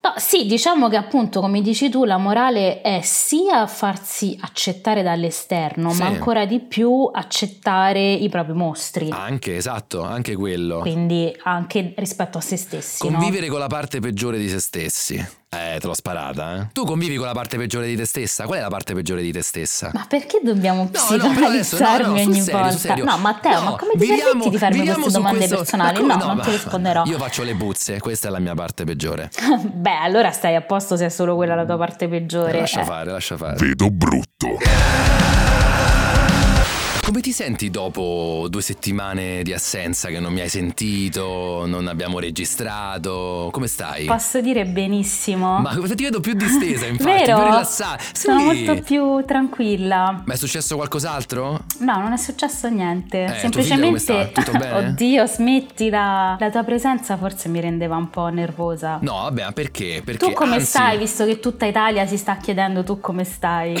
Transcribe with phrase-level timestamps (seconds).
[0.00, 5.90] No, sì, diciamo che appunto, come dici tu, la morale è sia farsi accettare dall'esterno,
[5.90, 5.98] Sì.
[6.02, 9.08] ma ancora di più accettare i propri mostri.
[9.10, 10.78] Anche, esatto, anche quello.
[10.80, 13.04] Quindi anche rispetto a se stessi.
[13.08, 13.16] no?
[13.18, 15.26] Convivere con la parte peggiore di se stessi.
[15.50, 16.66] Eh, te l'ho sparata, eh.
[16.74, 18.44] Tu convivi con la parte peggiore di te stessa?
[18.44, 19.90] Qual è la parte peggiore di te stessa?
[19.94, 22.76] Ma perché dobbiamo No, no, no, psicoanalizzarmi no, sul ogni serio, volta?
[22.76, 23.04] serio.
[23.04, 26.02] No, Matteo, No, ma come ti viviamo- permetti di farmi queste domande questo- personali?
[26.02, 27.02] Ma No, come non ma- ti risponderò.
[27.06, 29.30] Io faccio le puzze, questa è la mia parte peggiore.
[29.72, 32.60] Beh, allora stai a posto se è solo quella la tua parte peggiore.
[32.60, 32.84] lascia Eh.
[32.84, 33.56] fare, lascia fare.
[33.56, 34.58] Vedo brutto.
[37.08, 42.18] Come ti senti dopo due settimane di assenza che non mi hai sentito, non abbiamo
[42.18, 43.48] registrato?
[43.50, 44.04] Come stai?
[44.04, 45.58] Posso dire benissimo.
[45.58, 47.36] Ma ti vedo più distesa, infatti, Vero?
[47.38, 48.02] più rilassata.
[48.12, 48.44] Sono Sì.
[48.44, 50.22] molto più tranquilla.
[50.26, 51.60] Ma è successo qualcos'altro?
[51.78, 53.24] No, non è successo niente.
[53.24, 54.30] Eh, Semplicemente.
[54.34, 54.72] Tutto bene?
[54.88, 56.36] Oddio, smettila.
[56.38, 58.98] La tua presenza forse mi rendeva un po' nervosa.
[59.00, 60.02] No, vabbè, ma perché?
[60.04, 63.74] Perché Tu come anzi- stai, visto che tutta Italia si sta chiedendo tu come stai?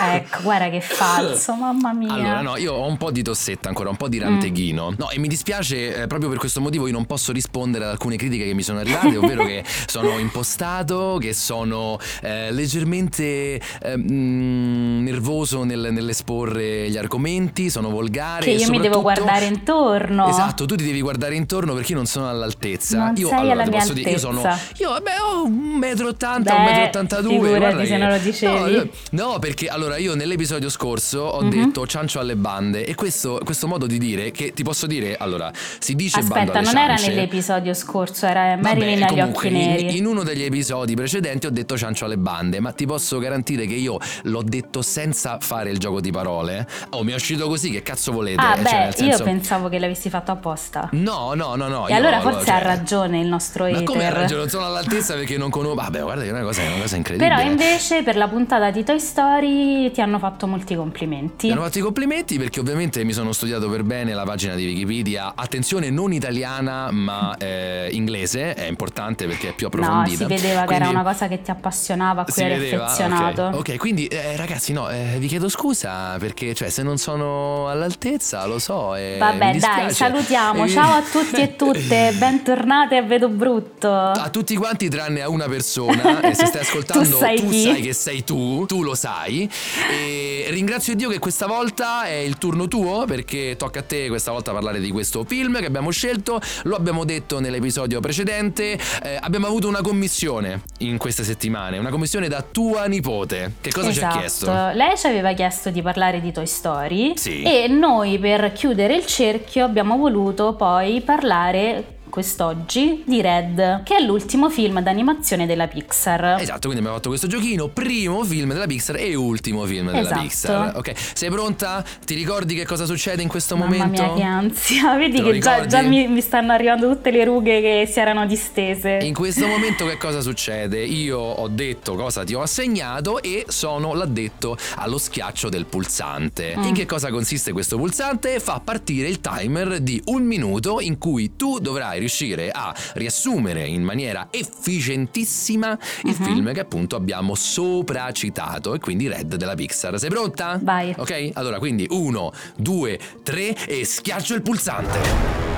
[0.00, 2.12] ecco, guarda che falso, mamma mia.
[2.12, 4.10] Allora, no, io ho un po' di tossetta ancora, un po' Mm.
[4.10, 4.94] di ranteghino.
[4.96, 8.16] No, e mi dispiace, eh, proprio per questo motivo io non posso rispondere ad alcune
[8.16, 15.02] critiche che mi sono arrivate, ovvero che sono impostato, che sono eh, leggermente eh, mm,
[15.04, 18.44] nervoso nel- nell'esporre gli argomenti, sono volgare.
[18.44, 20.28] Che io mi devo guardare intorno.
[20.28, 22.98] Esatto, tu ti devi guardare intorno perché io non sono all'altezza.
[22.98, 24.40] Non io sei allora, alla mia posso dire, io sono
[24.78, 27.30] io vabbè, ho un metro ottanta, Beh, un metro e ottantadue.
[27.32, 28.90] figurati guarda se non lo dicevi.
[29.12, 31.50] No, No, perché allora io nell'episodio scorso ho Mhm.
[31.50, 35.50] detto ciancio alle bande e questo, questo modo di dire che ti posso dire, allora,
[35.78, 37.08] si dice bando Aspetta, non era ciance.
[37.14, 39.96] nell'episodio scorso, era Marilyn agli occhi in- neri.
[39.96, 43.74] In, uno degli episodi precedenti ho detto ciancio alle bande, ma ti posso garantire che
[43.74, 46.66] io l'ho detto senza fare il gioco di parole.
[46.90, 48.40] Oh, mi è uscito così, che cazzo volete?
[48.40, 50.88] Ah, Cioè, beh, senso- io pensavo che l'avessi fatto apposta.
[50.92, 51.86] No, no, no, no.
[51.86, 53.84] e allora forse cioè- ha ragione il nostro Ma hater.
[53.84, 54.40] come ha ragione?
[54.40, 55.74] Non sono all'altezza perché non conosco.
[55.74, 57.34] Vabbè, guarda che è una cosa, è una cosa incredibile.
[57.36, 61.50] Però invece per la puntata di Toy Story ti hanno fatto molti complimenti.
[61.50, 65.32] hanno fatto i complimenti perché ovviamente mi sono studiato per bene la pagina di Wikipedia.
[65.36, 70.16] Attenzione, non italiana ma eh, inglese, è importante perché è più No, approfondita.
[70.16, 72.84] si vedeva che Quindi- era una cosa che ti appassionava, a cui eri vedeva?
[72.86, 73.42] affezionato.
[73.58, 78.46] Ok, quindi eh, ragazzi, no, eh, vi chiedo scusa perché cioè, se non sono all'altezza,
[78.46, 78.94] lo so.
[78.94, 80.66] eh, Vabbè, dai, salutiamo.
[80.70, 83.92] Ciao a tutti e tutte, bentornate a Vedo Brutto.
[83.94, 87.62] A tutti quanti tranne a una persona e se stai ascoltando Tu sai chi?
[87.64, 89.48] sai che sei tu, tu lo sai
[89.90, 94.30] e ringrazio Dio che questa volta è il turno tuo perché tocca a te questa
[94.30, 99.46] volta parlare di questo film che abbiamo scelto, lo abbiamo detto nell'episodio precedente, eh, abbiamo
[99.46, 104.12] avuto una commissione in queste settimane, una commissione da tua nipote, che cosa esatto.
[104.12, 104.70] ci ha chiesto?
[104.74, 107.42] Lei ci aveva chiesto di parlare di Toy Story Sì.
[107.42, 114.00] e noi per chiudere il cerchio abbiamo voluto poi parlare quest'oggi di Red, che è
[114.00, 116.36] l'ultimo film d'animazione della Pixar.
[116.40, 120.20] Esatto, quindi abbiamo fatto questo giochino, primo film della Pixar e ultimo film della Esatto.
[120.20, 120.76] Pixar.
[120.76, 121.84] Ok, sei pronta?
[122.04, 124.02] Ti ricordi che cosa succede in questo Mamma momento?
[124.02, 127.88] mia che ansia, vedi che già, già mi, mi stanno arrivando tutte le rughe che
[127.90, 128.98] si erano distese.
[129.02, 130.84] In questo momento che cosa succede?
[130.84, 136.54] Io ho detto cosa ti ho assegnato e sono l'addetto allo schiaccio del pulsante.
[136.56, 136.62] Mm.
[136.64, 138.40] In che cosa consiste questo pulsante?
[138.40, 143.82] Fa partire il timer di un minuto in cui tu dovrai riuscire a riassumere in
[143.82, 146.24] maniera efficientissima il Mhm.
[146.24, 149.98] film che appunto abbiamo sopra citato e quindi Red della Pixar.
[149.98, 150.58] Sei pronta?
[150.60, 150.92] Vai.
[150.96, 151.30] Ok?
[151.34, 155.48] Allora quindi uno, due, tre e schiaccio il pulsante.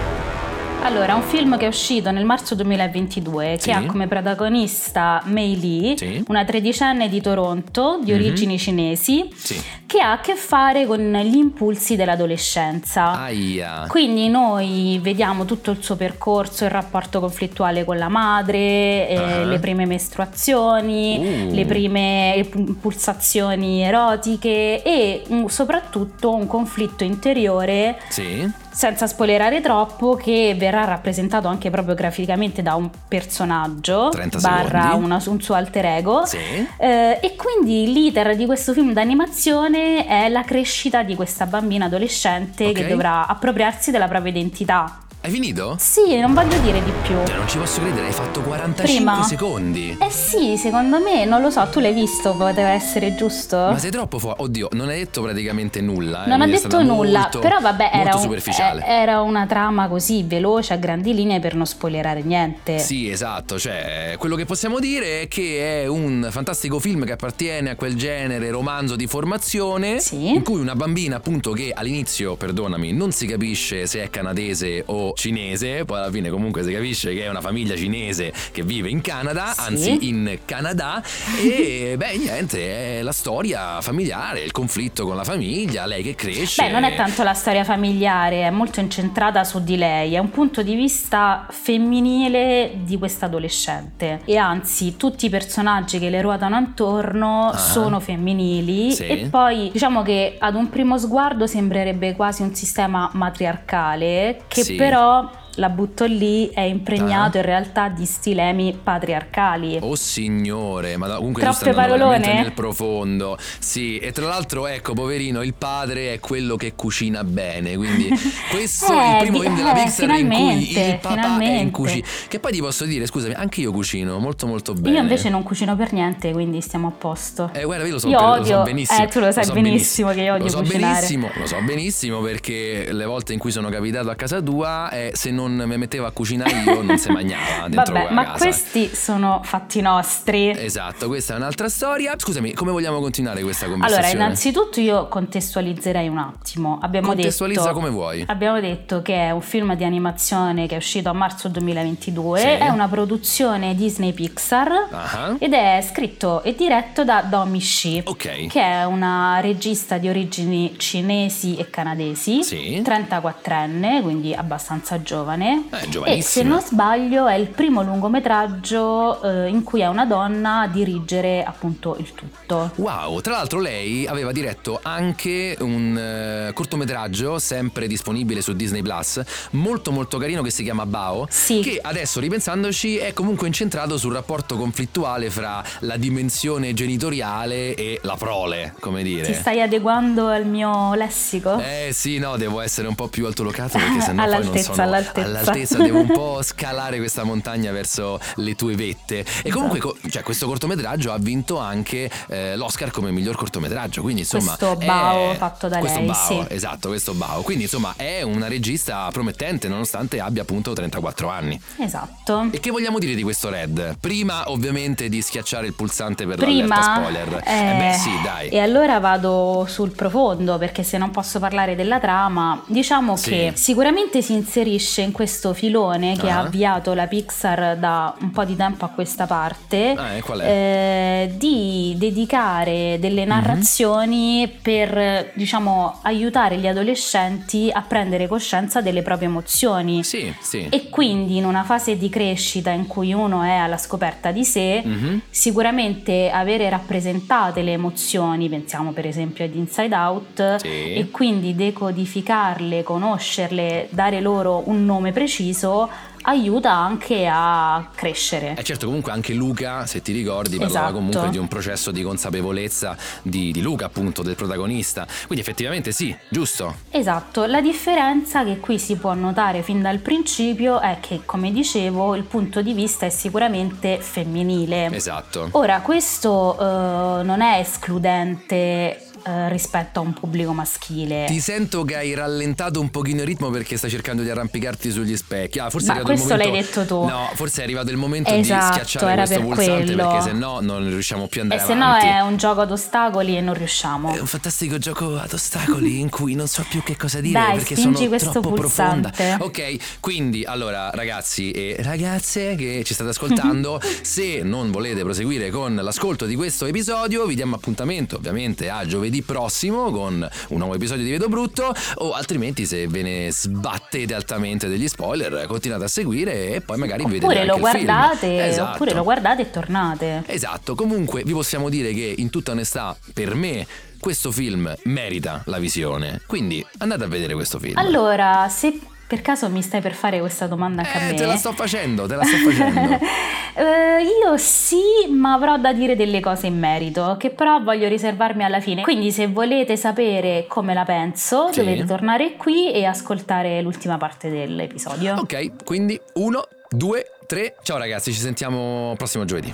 [0.84, 3.66] Allora, un film che è uscito nel marzo 2022 Sì.
[3.68, 6.24] che ha come protagonista Mei Lee, Sì.
[6.26, 8.18] una tredicenne di Toronto di Mhm.
[8.18, 9.60] origini cinesi, Sì.
[9.92, 13.10] Che ha a che fare con gli impulsi dell'adolescenza.
[13.24, 13.84] Aia.
[13.88, 19.44] Quindi noi vediamo tutto il suo percorso, il rapporto conflittuale con la madre, eh, Ah.
[19.44, 21.54] le prime mestruazioni, Uh.
[21.54, 22.48] le prime
[22.80, 28.50] pulsazioni erotiche e mm, soprattutto un conflitto interiore Sì.
[28.70, 35.22] senza spoilerare troppo, che verrà rappresentato anche proprio graficamente da un personaggio 30 barra una-
[35.26, 36.24] un suo alter ego.
[36.24, 36.38] Sì.
[36.78, 42.66] Eh, e quindi l'iter di questo film d'animazione è la crescita di questa bambina adolescente
[42.66, 42.72] Ok.
[42.72, 44.98] che dovrà appropriarsi della propria identità.
[45.24, 45.76] Hai finito?
[45.78, 47.14] Sì, non voglio dire di più.
[47.24, 48.82] Cioè, non ci posso credere, hai fatto 45
[49.12, 49.22] Prima?
[49.22, 49.96] secondi.
[50.00, 53.56] Eh sì, secondo me, non lo so, tu l'hai visto, poteva essere giusto?
[53.56, 54.42] Ma sei troppo fuori.
[54.42, 56.24] Oddio, non hai detto praticamente nulla.
[56.24, 60.24] eh, Non è detto nulla, molto- però vabbè, era, un- eh, era una trama così
[60.24, 62.80] veloce a grandi linee per non spoilerare niente.
[62.80, 67.70] Sì, esatto, cioè quello che possiamo dire è che è un fantastico film che appartiene
[67.70, 70.30] a quel genere romanzo di formazione Sì.
[70.34, 75.10] in cui una bambina appunto che all'inizio, perdonami, non si capisce se è canadese o
[75.14, 79.00] cinese, poi alla fine comunque si capisce che è una famiglia cinese che vive in
[79.00, 79.60] Canada, Sì.
[79.60, 81.02] anzi in Canada
[81.42, 86.62] e beh niente, è la storia familiare, il conflitto con la famiglia, lei che cresce.
[86.64, 90.30] Beh, non è tanto la storia familiare, è molto incentrata su di lei, è un
[90.30, 96.56] punto di vista femminile di questa adolescente e anzi tutti i personaggi che le ruotano
[96.56, 97.56] attorno Ah.
[97.58, 99.06] sono femminili Sì.
[99.06, 104.74] e poi diciamo che ad un primo sguardo sembrerebbe quasi un sistema matriarcale che Sì.
[104.74, 107.40] però cho la butto lì è impregnato Ah.
[107.40, 109.78] in realtà di stilemi patriarcali.
[109.80, 112.18] Oh signore, ma comunque Troppe parolone?
[112.18, 113.36] veramente nel profondo.
[113.58, 117.76] Sì, e tra l'altro, ecco, poverino, il padre è quello che cucina bene.
[117.76, 118.08] Quindi
[118.50, 121.16] questo è il Eh, primo film della eh, Pixar in cui finalmente, il papà è
[121.16, 121.70] in finalmente.
[121.70, 122.06] cucina.
[122.28, 124.96] Che poi ti posso dire, scusami, anche io cucino molto molto bene.
[124.96, 127.50] Io invece non cucino per niente, quindi stiamo a posto.
[127.52, 129.02] Eh, guarda, io lo so, Io per- lo odio- so benissimo.
[129.02, 130.92] eh, tu lo sai so benissimo che io odio Lo so cucinare.
[130.94, 135.10] benissimo, lo so benissimo perché le volte in cui sono capitato a casa tua, eh,
[135.14, 138.44] se non mi mettevo a cucinare io non si mangiava dentro Vabbè, ma casa.
[138.44, 140.50] questi sono fatti nostri.
[140.50, 142.14] Esatto, questa è un'altra storia.
[142.16, 144.06] Scusami, come vogliamo continuare questa conversazione?
[144.10, 146.78] Allora, innanzitutto io contestualizzerei un attimo.
[146.82, 148.24] Abbiamo Contestualizza detto, come vuoi.
[148.26, 152.46] Abbiamo detto che è un film di animazione che è uscito a marzo 2022, Sì.
[152.46, 158.02] è una produzione Disney Pixar Ah, ed è scritto e diretto da Domi Shi.
[158.04, 158.46] Ok.
[158.46, 162.82] Che è una regista di origini cinesi e canadesi, Sì.
[162.84, 165.31] 34enne, quindi abbastanza giovane.
[165.70, 170.60] Eh, E se non sbaglio è il primo lungometraggio eh, in cui è una donna
[170.62, 172.70] a dirigere appunto il tutto.
[172.76, 179.20] Wow, tra l'altro lei aveva diretto anche un eh, cortometraggio sempre disponibile su Disney Plus,
[179.50, 181.60] molto molto carino che si chiama Bao, Sì.
[181.60, 188.16] che adesso ripensandoci è comunque incentrato sul rapporto conflittuale fra la dimensione genitoriale e la
[188.16, 189.26] prole, come dire.
[189.26, 191.58] Ti stai adeguando al mio lessico?
[191.58, 194.82] Eh sì, no, devo essere un po' più altolocato perché sennò poi non All'altezza, sono
[194.86, 195.21] all'altezza.
[195.22, 199.24] All'altezza, devo un po' scalare questa montagna verso le tue vette.
[199.42, 199.96] E comunque Esatto.
[200.02, 204.78] co- cioè, questo cortometraggio ha vinto anche eh, l'Oscar come miglior cortometraggio, quindi insomma Questo
[204.80, 206.44] è- Bao fatto da questo lei, Bao, sì.
[206.48, 207.42] esatto, questo Bao.
[207.42, 211.60] Quindi insomma è una regista promettente nonostante abbia appunto 34 anni.
[211.78, 212.48] Esatto.
[212.50, 213.96] E che vogliamo dire di questo Red?
[214.00, 217.42] Prima ovviamente di schiacciare il pulsante per Prima, spoiler.
[217.44, 218.48] eh, beh sì, dai.
[218.48, 223.30] E allora vado sul profondo perché se non posso parlare della trama, diciamo Sì.
[223.30, 226.38] che sicuramente si inserisce in questo filone che Ah.
[226.38, 229.94] ha avviato la Pixar da un po' di tempo a questa parte.
[229.96, 231.10] Ah, eh, qual è?
[231.36, 240.02] di dedicare delle narrazioni per diciamo aiutare gli adolescenti a prendere coscienza delle proprie emozioni
[240.02, 240.66] Sì, sì.
[240.70, 244.82] e quindi in una fase di crescita in cui uno è alla scoperta di sé
[244.84, 245.20] Mhm.
[245.30, 250.94] sicuramente avere rappresentate le emozioni, pensiamo per esempio ad Inside Out, Sì.
[250.94, 255.90] e quindi decodificarle, conoscerle, dare loro un nome preciso,
[256.22, 258.54] aiuta anche a crescere.
[258.56, 260.94] Eh certo, comunque anche Luca, se ti ricordi, parlava Esatto.
[260.94, 265.06] comunque di un processo di consapevolezza di, di Luca, appunto, del protagonista.
[265.26, 266.76] Quindi effettivamente sì, giusto?
[266.90, 272.14] Esatto, la differenza che qui si può notare fin dal principio è che, come dicevo,
[272.14, 274.94] il punto di vista è sicuramente femminile.
[274.94, 275.48] Esatto.
[275.52, 281.24] Ora, questo eh, non è escludente eh, rispetto a un pubblico maschile.
[281.28, 285.16] Ti sento che hai rallentato un pochino il ritmo perché stai cercando di arrampicarti sugli
[285.16, 285.58] specchi.
[285.58, 286.50] Ah, forse Ma è questo momento...
[286.52, 287.04] l'hai detto tu.
[287.04, 290.06] No, forse è arrivato il momento Esatto, di schiacciare questo per pulsante quello.
[290.08, 292.06] perché se no non riusciamo più ad E andare se no avanti.
[292.06, 294.14] è un gioco ad ostacoli e non riusciamo.
[294.14, 297.54] È un fantastico gioco ad ostacoli in cui non so più che cosa dire Dai,
[297.56, 299.10] perché sono troppo pulsante.
[299.10, 299.44] profonda.
[299.44, 305.74] Ok, quindi allora ragazzi e ragazze che ci state ascoltando, se non volete proseguire con
[305.74, 311.04] l'ascolto di questo episodio, vi diamo appuntamento ovviamente a giovedì prossimo con un nuovo episodio
[311.04, 316.54] di Vedo Brutto o altrimenti se ve ne sbattete altamente degli spoiler, continuate a seguire
[316.54, 318.72] e poi magari vedete Oppure anche lo guardate, Esatto.
[318.72, 320.22] oppure lo guardate e tornate.
[320.26, 323.66] Esatto, comunque vi possiamo dire che in tutta onestà, per me,
[324.00, 326.22] questo film merita la visione.
[326.26, 327.76] Quindi andate a vedere questo film.
[327.76, 328.78] Allora, se
[329.12, 331.12] Per caso mi stai per fare questa domanda anche eh, a me?
[331.12, 332.92] te la sto facendo, te la sto facendo.
[333.56, 338.42] eh, io sì, ma avrò da dire delle cose in merito, che però voglio riservarmi
[338.42, 338.80] alla fine.
[338.80, 341.58] Quindi se volete sapere come la penso, Sì.
[341.58, 345.16] dovete tornare qui e ascoltare l'ultima parte dell'episodio.
[345.18, 347.56] ok, quindi uno, due, tre.
[347.62, 349.52] Ciao ragazzi, ci sentiamo prossimo giovedì.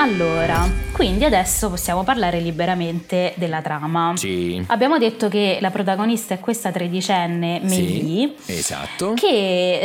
[0.00, 4.12] Allora, quindi adesso possiamo parlare liberamente della trama.
[4.14, 4.62] Sì.
[4.68, 9.14] Abbiamo detto che la protagonista è questa tredicenne Mei Sì, esatto.
[9.14, 9.78] che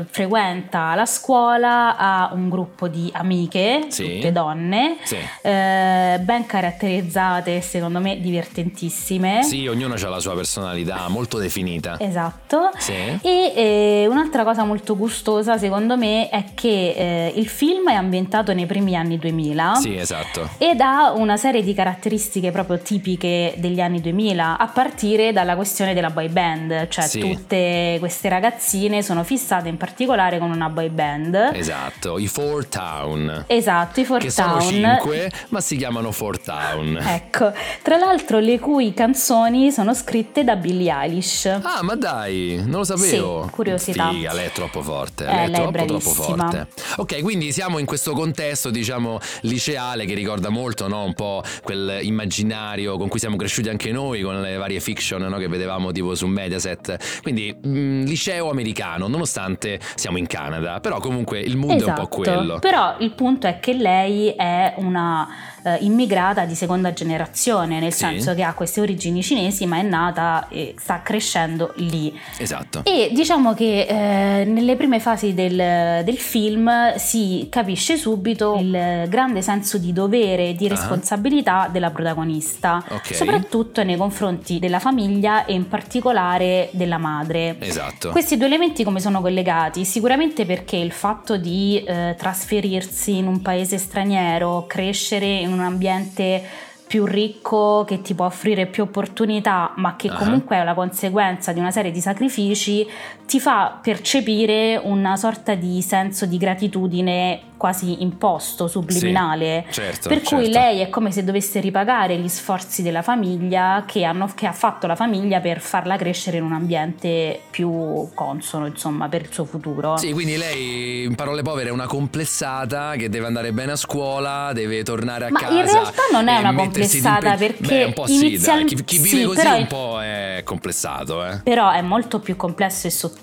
[0.00, 4.16] eh, frequenta la scuola, ha un gruppo di amiche, Sì.
[4.16, 5.16] tutte donne, Sì.
[5.40, 9.42] eh, ben caratterizzate, secondo me divertentissime.
[9.42, 11.96] Sì, ognuno ha la sua personalità molto definita.
[11.98, 12.72] Esatto.
[12.76, 12.92] Sì.
[12.92, 18.52] E eh, un'altra cosa molto gustosa, secondo me, è che eh, il film è ambientato
[18.52, 19.45] nei primi anni 2000.
[19.80, 20.48] Sì, esatto.
[20.58, 25.94] Ed ha una serie di caratteristiche proprio tipiche degli anni 2000, a partire dalla questione
[25.94, 27.20] della boy band, cioè Sì.
[27.20, 31.50] tutte queste ragazzine sono fissate in particolare con una boy band.
[31.52, 33.44] Esatto, i Four Town.
[33.46, 34.62] Esatto, i Four Che sono Town.
[34.68, 36.96] cinque, ma si chiamano Four Town.
[37.06, 41.46] Ecco, tra l'altro le cui canzoni sono scritte da Billie Eilish.
[41.46, 43.44] Ah, ma dai, non lo sapevo.
[43.44, 44.10] Sì, curiosità.
[44.10, 45.24] Figa, lei è troppo forte.
[45.24, 46.50] Eh, lei è lei è troppo, troppo bravissima.
[46.50, 46.66] forte.
[46.96, 51.04] Ok, quindi siamo in questo contesto, diciamo, liceale che ricorda molto, no?
[51.04, 55.38] Un po' quel immaginario con cui siamo cresciuti anche noi, con le varie fiction, no?
[55.38, 57.20] Che vedevamo tipo su Mediaset.
[57.22, 60.80] Quindi, mh, liceo americano, nonostante siamo in Canada.
[60.80, 62.40] Però comunque il mood è un po' quello.
[62.40, 62.58] Esatto.
[62.60, 65.28] Però il punto è che lei è una
[65.66, 67.98] eh, immigrata di seconda generazione, nel Sì.
[68.04, 72.16] senso che ha queste origini cinesi, ma è nata e sta crescendo lì.
[72.38, 72.82] Esatto.
[72.84, 79.42] E diciamo che eh, nelle prime fasi del, del film si capisce subito il grande
[79.42, 80.70] senso di dovere e di Ah.
[80.70, 83.14] responsabilità della protagonista, Ok.
[83.14, 87.56] soprattutto nei confronti della famiglia e in particolare della madre.
[87.60, 88.10] Esatto.
[88.10, 89.84] Questi due elementi come sono collegati?
[89.84, 96.42] Sicuramente perché il fatto di eh, trasferirsi in un paese straniero, crescere in un ambiente
[96.86, 100.14] più ricco che ti può offrire più opportunità, ma che Ah.
[100.14, 102.86] comunque è la conseguenza di una serie di sacrifici,
[103.26, 109.64] ti fa percepire una sorta di senso di gratitudine quasi imposto, subliminale.
[109.68, 110.58] Sì, certo, per cui certo.
[110.58, 114.86] lei è come se dovesse ripagare gli sforzi della famiglia che, hanno- che ha fatto
[114.86, 119.96] la famiglia per farla crescere in un ambiente più consono, insomma, per il suo futuro.
[119.96, 124.52] Sì, quindi lei, in parole povere, è una complessata che deve andare bene a scuola,
[124.52, 125.54] deve tornare a Ma casa.
[125.58, 127.36] in realtà non è una complessata, d'impegno.
[127.58, 128.28] perché Beh, un po' sì, dai.
[128.28, 131.40] inizial- Chi, chi vive sì, così un po' è complessato, eh.
[131.42, 133.14] Però è molto più complesso e sottile,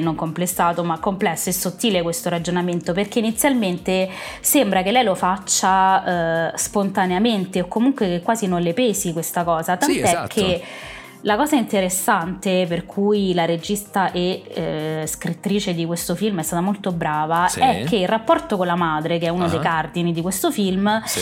[0.00, 4.08] non complessato, ma complesso e sottile questo ragionamento, perché inizialmente
[4.40, 9.44] sembra che lei lo faccia eh, spontaneamente o comunque che quasi non le pesi questa
[9.44, 10.28] cosa, tant'è Sì, esatto.
[10.34, 10.62] che
[11.24, 16.60] la cosa interessante per cui la regista e eh, scrittrice di questo film è stata
[16.60, 17.60] molto brava Sì.
[17.60, 19.48] è che il rapporto con la madre, che è uno Ah.
[19.48, 21.20] dei cardini di questo film, Sì.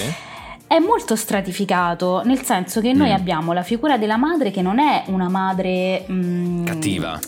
[0.67, 3.15] è molto stratificato, nel senso che noi Mm.
[3.15, 7.19] abbiamo la figura della madre che non è una madre mm, Cattiva.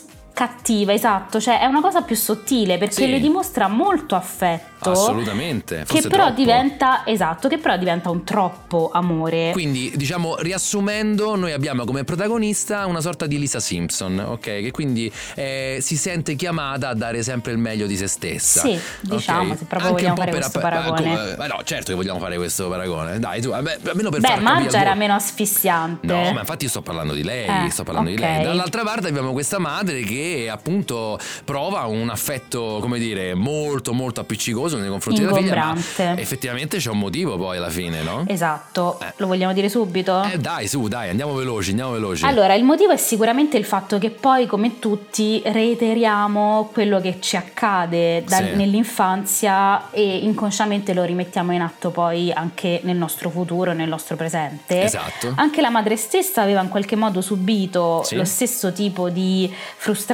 [0.42, 3.08] Cattiva, esatto, cioè è una cosa più sottile perché Sì.
[3.10, 4.70] le dimostra molto affetto.
[4.90, 5.76] Assolutamente.
[5.78, 6.40] Che forse però troppo.
[6.40, 9.50] diventa, esatto, che però diventa un troppo amore.
[9.52, 14.40] Quindi, diciamo, riassumendo, noi abbiamo come protagonista una sorta di Lisa Simpson, ok?
[14.40, 18.62] Che quindi eh, si sente chiamata a dare sempre il meglio di se stessa.
[18.62, 19.58] Sì, diciamo, ok?
[19.58, 21.36] se proprio Anche vogliamo fare per questo app- paragone.
[21.38, 23.20] eh, no, certo che vogliamo fare questo paragone.
[23.20, 26.04] Dai, tu, vabbè, almeno per Beh, Maggia era tuo- meno asfissiante.
[26.08, 28.16] No, ma infatti io sto parlando di lei, Eh, sto parlando ok.
[28.16, 28.42] di lei.
[28.42, 34.76] Dall'altra parte abbiamo questa madre che appunto prova un affetto, come dire, molto molto appiccicoso
[34.78, 35.74] nei confronti della figlia,
[36.16, 38.24] effettivamente c'è un motivo poi alla fine, no?
[38.26, 39.12] Esatto, Eh.
[39.16, 40.22] lo vogliamo dire subito?
[40.22, 42.24] Eh dai, su, dai, andiamo veloci, andiamo veloci.
[42.24, 47.36] Allora, il motivo è sicuramente il fatto che poi, come tutti, reiteriamo quello che ci
[47.36, 48.54] accade da- Sì.
[48.54, 54.82] nell'infanzia e inconsciamente lo rimettiamo in atto poi anche nel nostro futuro, nel nostro presente.
[54.82, 55.32] Esatto.
[55.36, 58.16] Anche la madre stessa aveva in qualche modo subito Sì.
[58.16, 60.11] lo stesso tipo di frustrazione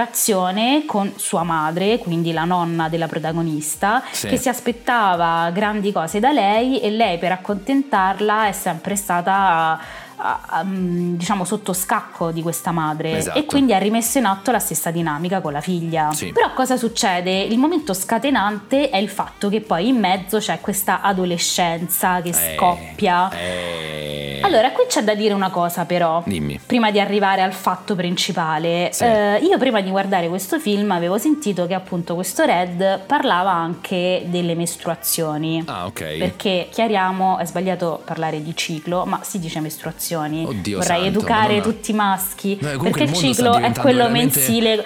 [0.86, 4.26] con sua madre, quindi la nonna della protagonista, Sì.
[4.28, 9.78] che si aspettava grandi cose da lei e lei per accontentarla è sempre stata
[10.64, 13.38] diciamo sotto scacco di questa madre Esatto.
[13.38, 16.10] e quindi ha rimesso in atto la stessa dinamica con la figlia.
[16.12, 16.32] Sì.
[16.32, 17.40] Però cosa succede?
[17.40, 22.54] Il momento scatenante è il fatto che poi in mezzo c'è questa adolescenza che Eh,
[22.56, 23.30] scoppia.
[23.30, 26.22] eh, Eh, Allora, qui c'è da dire una cosa però.
[26.24, 26.60] Dimmi.
[26.64, 29.02] Prima di arrivare al fatto principale, Sì.
[29.04, 34.22] Eh, io prima di guardare questo film avevo sentito che appunto questo Red parlava anche
[34.26, 35.62] delle mestruazioni.
[35.66, 36.18] Ah, ok.
[36.18, 39.58] Perché chiariamo, è sbagliato parlare di ciclo, ma si dice
[40.08, 40.44] mestruazioni.
[40.46, 41.62] Oddio Vorrei santo, educare Madonna.
[41.74, 42.58] tutti i maschi.
[42.60, 44.76] No, perché il ciclo è quello mensile.
[44.76, 44.82] No,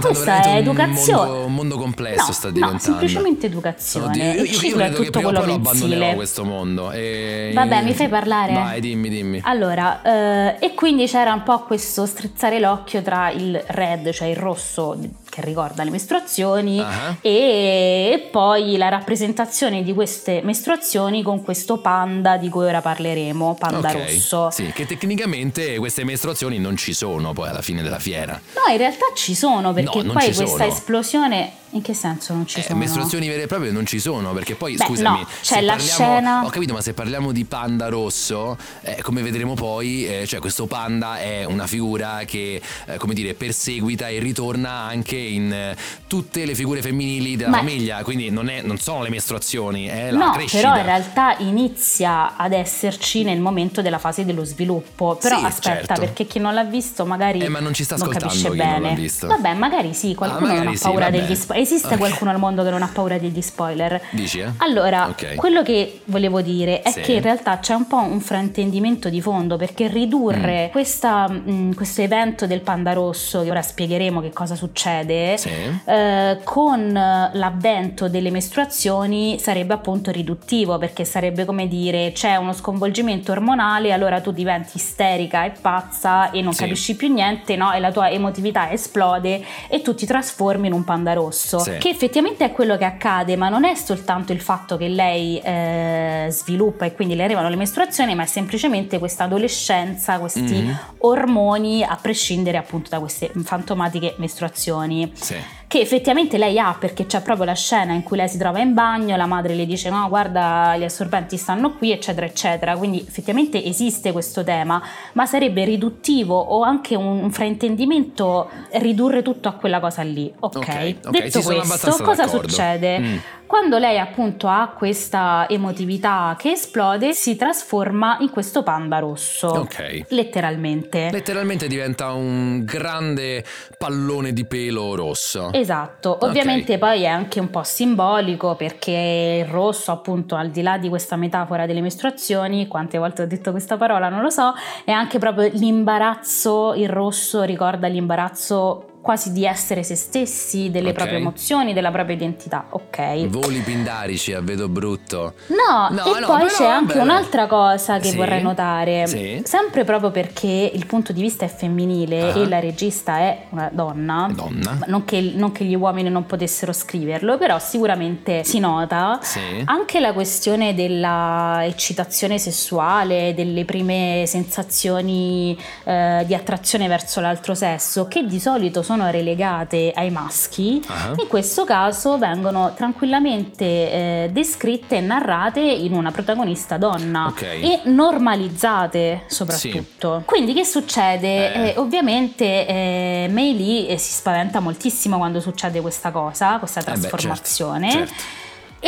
[0.00, 1.28] questa è veramente un educazione.
[1.30, 2.82] mondo- un mondo complesso No, sta No, diventando.
[2.82, 4.06] semplicemente educazione.
[4.06, 6.14] Oddio, io, il io- io ciclo è tutto quello mensile.
[6.14, 6.90] questo mondo.
[6.90, 7.50] E...
[7.54, 8.52] Vabbè, mi fai parlare?
[8.52, 9.40] Vai, dimmi, dimmi.
[9.44, 14.36] Allora, eh, e quindi c'era un po' questo strizzare l'occhio tra il red, cioè il
[14.36, 14.96] rosso
[15.28, 17.16] che ricorda le mestruazioni, Ah.
[17.20, 23.88] e, poi la rappresentazione di queste mestruazioni con questo panda di cui ora parleremo, panda
[23.90, 24.50] Ok, rosso.
[24.50, 28.32] Sì, che tecnicamente queste mestruazioni non ci sono poi alla fine della fiera.
[28.54, 30.64] No, in realtà ci sono, perché No, poi questa sono.
[30.64, 31.52] esplosione...
[31.76, 32.78] In che senso non ci Eh, sono?
[32.78, 35.92] mestruazioni vere e proprie non ci sono, perché poi Beh, scusami, no, c'è la parliamo-
[35.92, 40.40] scena- Ho capito, ma se parliamo di panda rosso, eh, come vedremo poi, eh, cioè
[40.40, 45.76] questo panda è una figura che, eh, come dire, perseguita e ritorna anche in eh,
[46.06, 50.10] tutte le figure femminili della Ma- famiglia, quindi non, è- non sono le mestruazioni, è
[50.10, 50.62] la No, crescita.
[50.70, 55.18] però in realtà inizia ad esserci nel momento della fase dello sviluppo.
[55.20, 56.00] Però Sì, aspetta, certo.
[56.00, 57.74] perché chi non l'ha visto magari Eh, ma non
[58.08, 58.94] capisce non l'ha bene.
[58.94, 59.26] visto.
[59.26, 61.20] Vabbè, magari sì, qualcuno Ah, non magari ha sì, paura vabbè.
[61.20, 61.65] degli spoiler.
[61.66, 61.98] Esiste Ok.
[61.98, 64.00] qualcuno al mondo che non ha paura degli spoiler?
[64.10, 64.52] Dici, eh?
[64.58, 65.34] Allora, Ok.
[65.34, 67.00] quello che volevo dire è Sì.
[67.00, 69.92] che in realtà c'è un po' un fraintendimento di fondo perché Mm.
[69.92, 75.50] ridurre questa, mh, questo evento del panda rosso, che ora spiegheremo che cosa succede, Sì.
[75.86, 83.32] eh, con l'avvento delle mestruazioni sarebbe appunto riduttivo perché sarebbe come dire c'è uno sconvolgimento
[83.32, 86.60] ormonale allora tu diventi isterica e pazza e non Sì.
[86.62, 87.72] capisci più niente no?
[87.72, 91.76] e la tua emotività esplode e tu ti trasformi in un panda rosso Sì.
[91.78, 96.26] che effettivamente è quello che accade ma non è soltanto il fatto che lei eh,
[96.30, 100.78] sviluppa e quindi le arrivano le mestruazioni ma è semplicemente questa adolescenza questi Mhm.
[100.98, 105.36] ormoni a prescindere appunto da queste fantomatiche mestruazioni Sì.
[105.68, 108.72] Che effettivamente lei ha perché c'è proprio la scena in cui lei si trova in
[108.72, 113.62] bagno, la madre le dice no guarda gli assorbenti stanno qui eccetera eccetera, quindi effettivamente
[113.62, 114.80] esiste questo tema,
[115.14, 120.56] ma sarebbe riduttivo o anche un, fraintendimento ridurre tutto a quella cosa lì, ok?
[120.56, 122.48] Ok, ok, Detto questo, cosa d'accordo.
[122.48, 122.98] succede?
[122.98, 123.16] Mm.
[123.46, 129.46] Quando lei appunto ha questa emotività che esplode, si trasforma in questo panda rosso.
[129.46, 130.06] Ok.
[130.08, 131.10] Letteralmente.
[131.12, 133.44] Letteralmente diventa un grande
[133.78, 135.52] pallone di pelo rosso.
[135.52, 140.76] Esatto, ovviamente poi è anche un po' simbolico perché il rosso, appunto, al di là
[140.76, 144.90] di questa metafora delle mestruazioni, quante volte ho detto questa parola non lo so, è
[144.90, 150.94] anche proprio l'imbarazzo, il rosso ricorda l'imbarazzo quasi di essere se stessi, delle Ok.
[150.96, 153.26] proprie emozioni, della propria identità, ok?
[153.28, 155.34] Voli pindarici, a vedo brutto.
[155.46, 159.40] No, No, e no, poi però, c'è anche un'altra cosa che Sì, vorrei notare, sì.
[159.44, 162.36] sempre proprio perché il punto di vista è femminile Ah.
[162.38, 164.78] e la regista è una donna, Donna.
[164.88, 169.62] non che, non che gli uomini non potessero scriverlo, però sicuramente si nota Sì.
[169.66, 178.08] anche la questione della eccitazione sessuale, delle prime sensazioni eh, di attrazione verso l'altro sesso,
[178.08, 181.12] che di solito sono relegate ai maschi, Ah.
[181.16, 187.42] in questo caso vengono tranquillamente eh, descritte e narrate in una protagonista donna Ok.
[187.42, 190.22] e normalizzate soprattutto.
[190.24, 191.52] Quindi che succede?
[191.54, 191.68] Eh.
[191.70, 196.84] Eh, ovviamente eh, Mei Lee eh, si spaventa moltissimo quando succede questa cosa, questa Eh
[196.84, 197.90] beh, certo, trasformazione.
[197.90, 198.12] certo.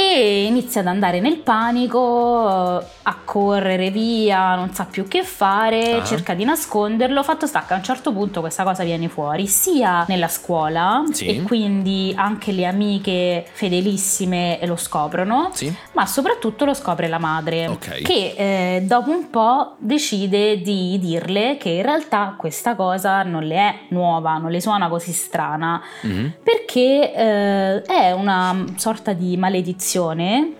[0.00, 1.98] E inizia ad andare nel panico,
[3.02, 6.04] a correre via, non sa più che fare, Ah.
[6.04, 7.20] cerca di nasconderlo.
[7.24, 11.26] Fatto sta che a un certo punto questa cosa viene fuori sia nella scuola Sì.
[11.26, 15.74] e quindi anche le amiche fedelissime lo scoprono, Sì.
[15.94, 18.02] ma soprattutto lo scopre la madre Ok.
[18.02, 18.34] che
[18.76, 23.74] eh, dopo un po' decide di dirle che in realtà questa cosa non le è
[23.88, 26.34] nuova, non le suona così strana Mhm.
[26.44, 29.87] perché eh, è una sorta di maledizione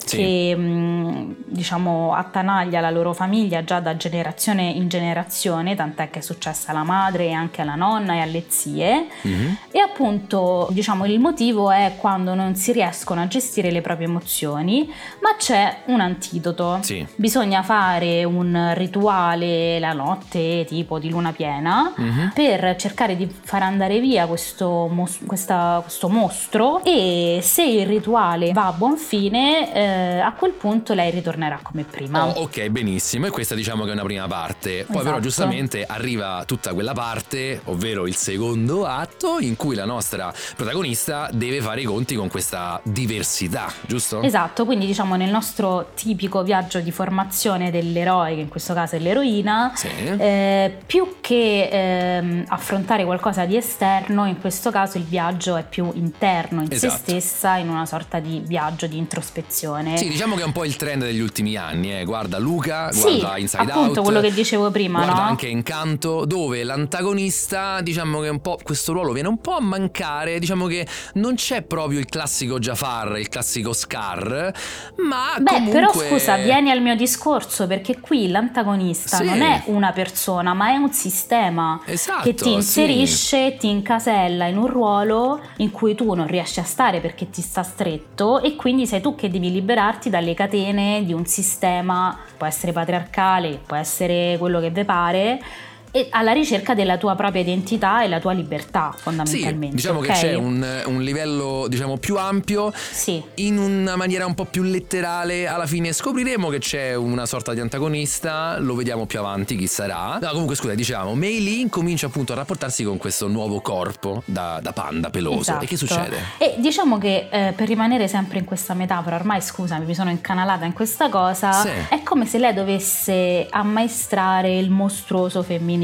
[0.05, 0.17] Sì.
[0.17, 6.23] che mh, diciamo attanaglia la loro famiglia già da generazione in generazione, tant'è che è
[6.23, 9.07] successa alla madre e anche alla nonna e alle zie.
[9.23, 9.57] Mhm.
[9.71, 14.87] E appunto, diciamo, il motivo è quando non si riescono a gestire le proprie emozioni,
[15.21, 16.79] ma c'è un antidoto.
[16.83, 17.05] Sì.
[17.17, 22.31] Bisogna fare un rituale la notte, tipo di luna piena, Mhm.
[22.33, 28.53] per cercare di far andare via questo, mos- questa- questo mostro e se il rituale
[28.53, 32.25] va a buon fine eh, a quel punto lei ritornerà come prima.
[32.27, 33.27] Oh, ok, benissimo.
[33.27, 34.85] E questa diciamo che è una prima parte.
[34.85, 35.03] Poi Esatto.
[35.03, 41.29] però giustamente arriva tutta quella parte, ovvero il secondo atto, in cui la nostra protagonista
[41.33, 44.23] deve fare i conti con questa diversità, giusto?
[44.23, 48.99] Esatto, quindi diciamo nel nostro tipico viaggio di formazione dell'eroe, che in questo caso è
[48.99, 49.89] l'eroina, Sì.
[49.89, 55.91] eh, più che ehm, affrontare qualcosa di esterno, in questo caso il viaggio è più
[55.95, 56.93] interno in Esatto.
[56.95, 59.97] se stessa, in una sorta di viaggio di introspezione.
[59.97, 62.05] Sì, diciamo che è un po' il trend degli ultimi anni, eh.
[62.05, 64.03] guarda Luca, Sì, guarda Inside appunto Out.
[64.03, 65.29] quello che dicevo prima, Guarda no?
[65.29, 70.39] anche Incanto, dove l'antagonista, diciamo che un po' questo ruolo viene un po' a mancare,
[70.39, 74.53] diciamo che non c'è proprio il classico Jafar, il classico Scar,
[74.99, 75.73] ma Beh, comunque...
[75.73, 79.25] però scusa, vieni al mio discorso perché qui l'antagonista Sì.
[79.25, 82.53] non è una persona, ma è un sistema Esatto, che ti sì.
[82.53, 87.41] inserisce, ti incasella in un ruolo in cui tu non riesci a stare perché ti
[87.41, 92.47] sta stretto e quindi sei tu che devi liberarti dalle catene di un sistema, può
[92.47, 95.41] essere patriarcale, può essere quello che vi pare.
[95.91, 99.75] E alla ricerca della tua propria identità e la tua libertà, Sì, fondamentalmente.
[99.77, 100.07] diciamo ok?
[100.07, 103.23] che c'è un, un livello diciamo più ampio Sì.
[103.37, 107.61] in una maniera un po' più letterale alla fine scopriremo che c'è una sorta di
[107.61, 112.33] antagonista lo vediamo più avanti chi sarà no comunque scusa dicevamo Mei Lee comincia appunto
[112.33, 115.65] a rapportarsi con questo nuovo corpo da, da panda peloso Esatto.
[115.65, 116.17] e che succede?
[116.39, 120.65] E diciamo che eh, per rimanere sempre in questa metafora, ormai scusami, mi sono incanalata
[120.65, 121.69] in questa cosa, Sì.
[121.89, 125.77] è come se lei dovesse ammaestrare il mostruoso femminile.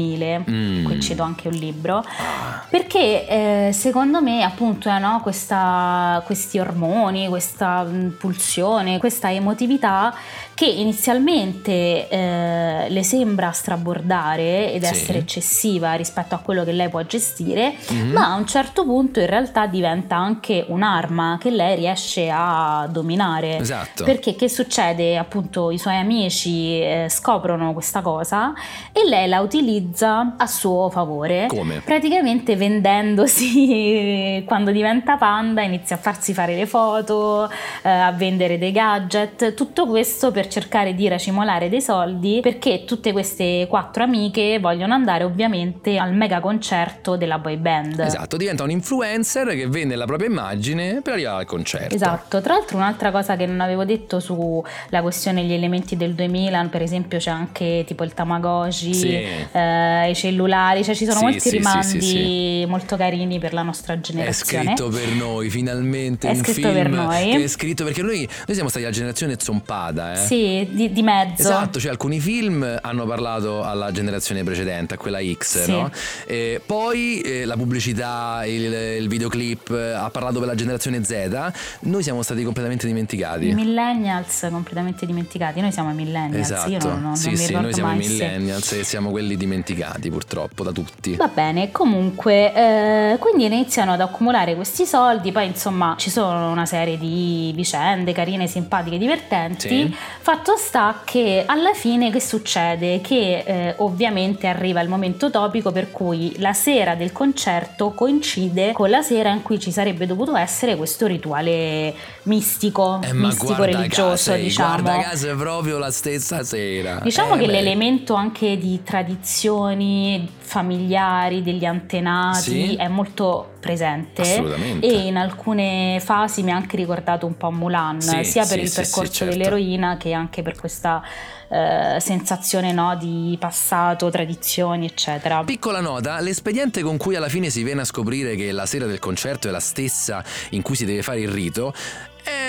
[0.49, 0.85] Mm.
[0.85, 1.97] Qui cito anche un libro.
[1.97, 3.27] Ah, Perché
[3.67, 10.13] eh, secondo me appunto è no, questa- questi ormoni, questa mh, pulsione, questa emotività
[10.55, 14.93] che inizialmente eh, le sembra strabordare ed Sì.
[14.93, 18.11] essere eccessiva rispetto a quello che lei può gestire, Mhm.
[18.11, 23.57] ma a un certo punto in realtà diventa anche un'arma che lei riesce a dominare.
[23.57, 25.17] esatto Perché che succede?
[25.17, 28.53] Appunto i suoi amici eh, scoprono questa cosa
[28.93, 31.47] e lei la utilizza a suo favore.
[31.47, 31.81] come?
[31.83, 37.49] Praticamente vendendosi quando diventa panda inizia a farsi fare le foto,
[37.83, 43.11] eh, a vendere dei gadget, tutto questo per cercare di racimolare dei soldi perché tutte
[43.11, 47.99] queste quattro amiche vogliono andare ovviamente al mega concerto della boy band.
[47.99, 51.93] Esatto, diventa un influencer che vende la propria immagine per arrivare al concerto.
[51.95, 56.67] Esatto, tra l'altro un'altra cosa che non avevo detto sulla questione degli elementi del 2000,
[56.71, 59.09] per esempio c'è anche tipo il Tamagotchi, Sì.
[59.51, 63.93] eh, i cellulari, cioè ci sono Sì, molti sì, rimandi molto carini per la nostra
[63.93, 64.63] È generazione.
[64.65, 67.29] scritto per noi, finalmente È scritto per noi.
[67.31, 70.15] che è scritto perché noi, noi siamo stati la generazione zompata, eh.
[70.17, 70.34] Sì,
[70.71, 71.41] di, di mezzo.
[71.41, 75.71] Esatto, cioè alcuni film hanno parlato alla generazione precedente, a quella X, Sì.
[75.71, 75.89] no?
[76.25, 78.71] E poi eh, la pubblicità, il,
[79.01, 83.47] il videoclip eh, ha parlato per la generazione Z, noi siamo stati completamente dimenticati.
[83.49, 87.53] I millennials completamente dimenticati, noi siamo i millennials, Esatto, io non, non sì, mi sì,
[87.53, 91.15] noi siamo i mai se- millennials e siamo quelli dimenticati purtroppo da tutti.
[91.15, 96.65] Va bene, comunque, eh, quindi iniziano ad accumulare questi soldi, poi insomma ci sono una
[96.65, 99.67] serie di vicende carine, simpatiche, divertenti.
[99.69, 99.95] Sì.
[100.25, 102.99] Fatto sta che alla fine che succede?
[102.99, 108.89] Che eh, ovviamente arriva il momento topico per cui la sera del concerto coincide con
[108.89, 114.31] la sera in cui ci sarebbe dovuto essere questo rituale mistico, Eh, mistico guarda religioso,
[114.31, 114.81] caso, diciamo.
[114.81, 117.01] Guarda caso è proprio la stessa sera.
[117.03, 117.51] Diciamo Eh, che beh.
[117.51, 122.75] l'elemento anche di tradizioni familiari degli antenati Sì.
[122.75, 128.23] è molto presente e in alcune fasi mi ha anche ricordato un po' Mulan, Sì,
[128.23, 129.33] sia sì, per il sì, percorso sì, certo.
[129.35, 131.01] dell'eroina che anche per questa
[131.49, 135.43] eh, sensazione no, di passato, tradizioni, eccetera.
[135.43, 138.99] Piccola nota, l'espediente con cui alla fine si viene a scoprire che la sera del
[138.99, 141.73] concerto è la stessa in cui si deve fare il rito,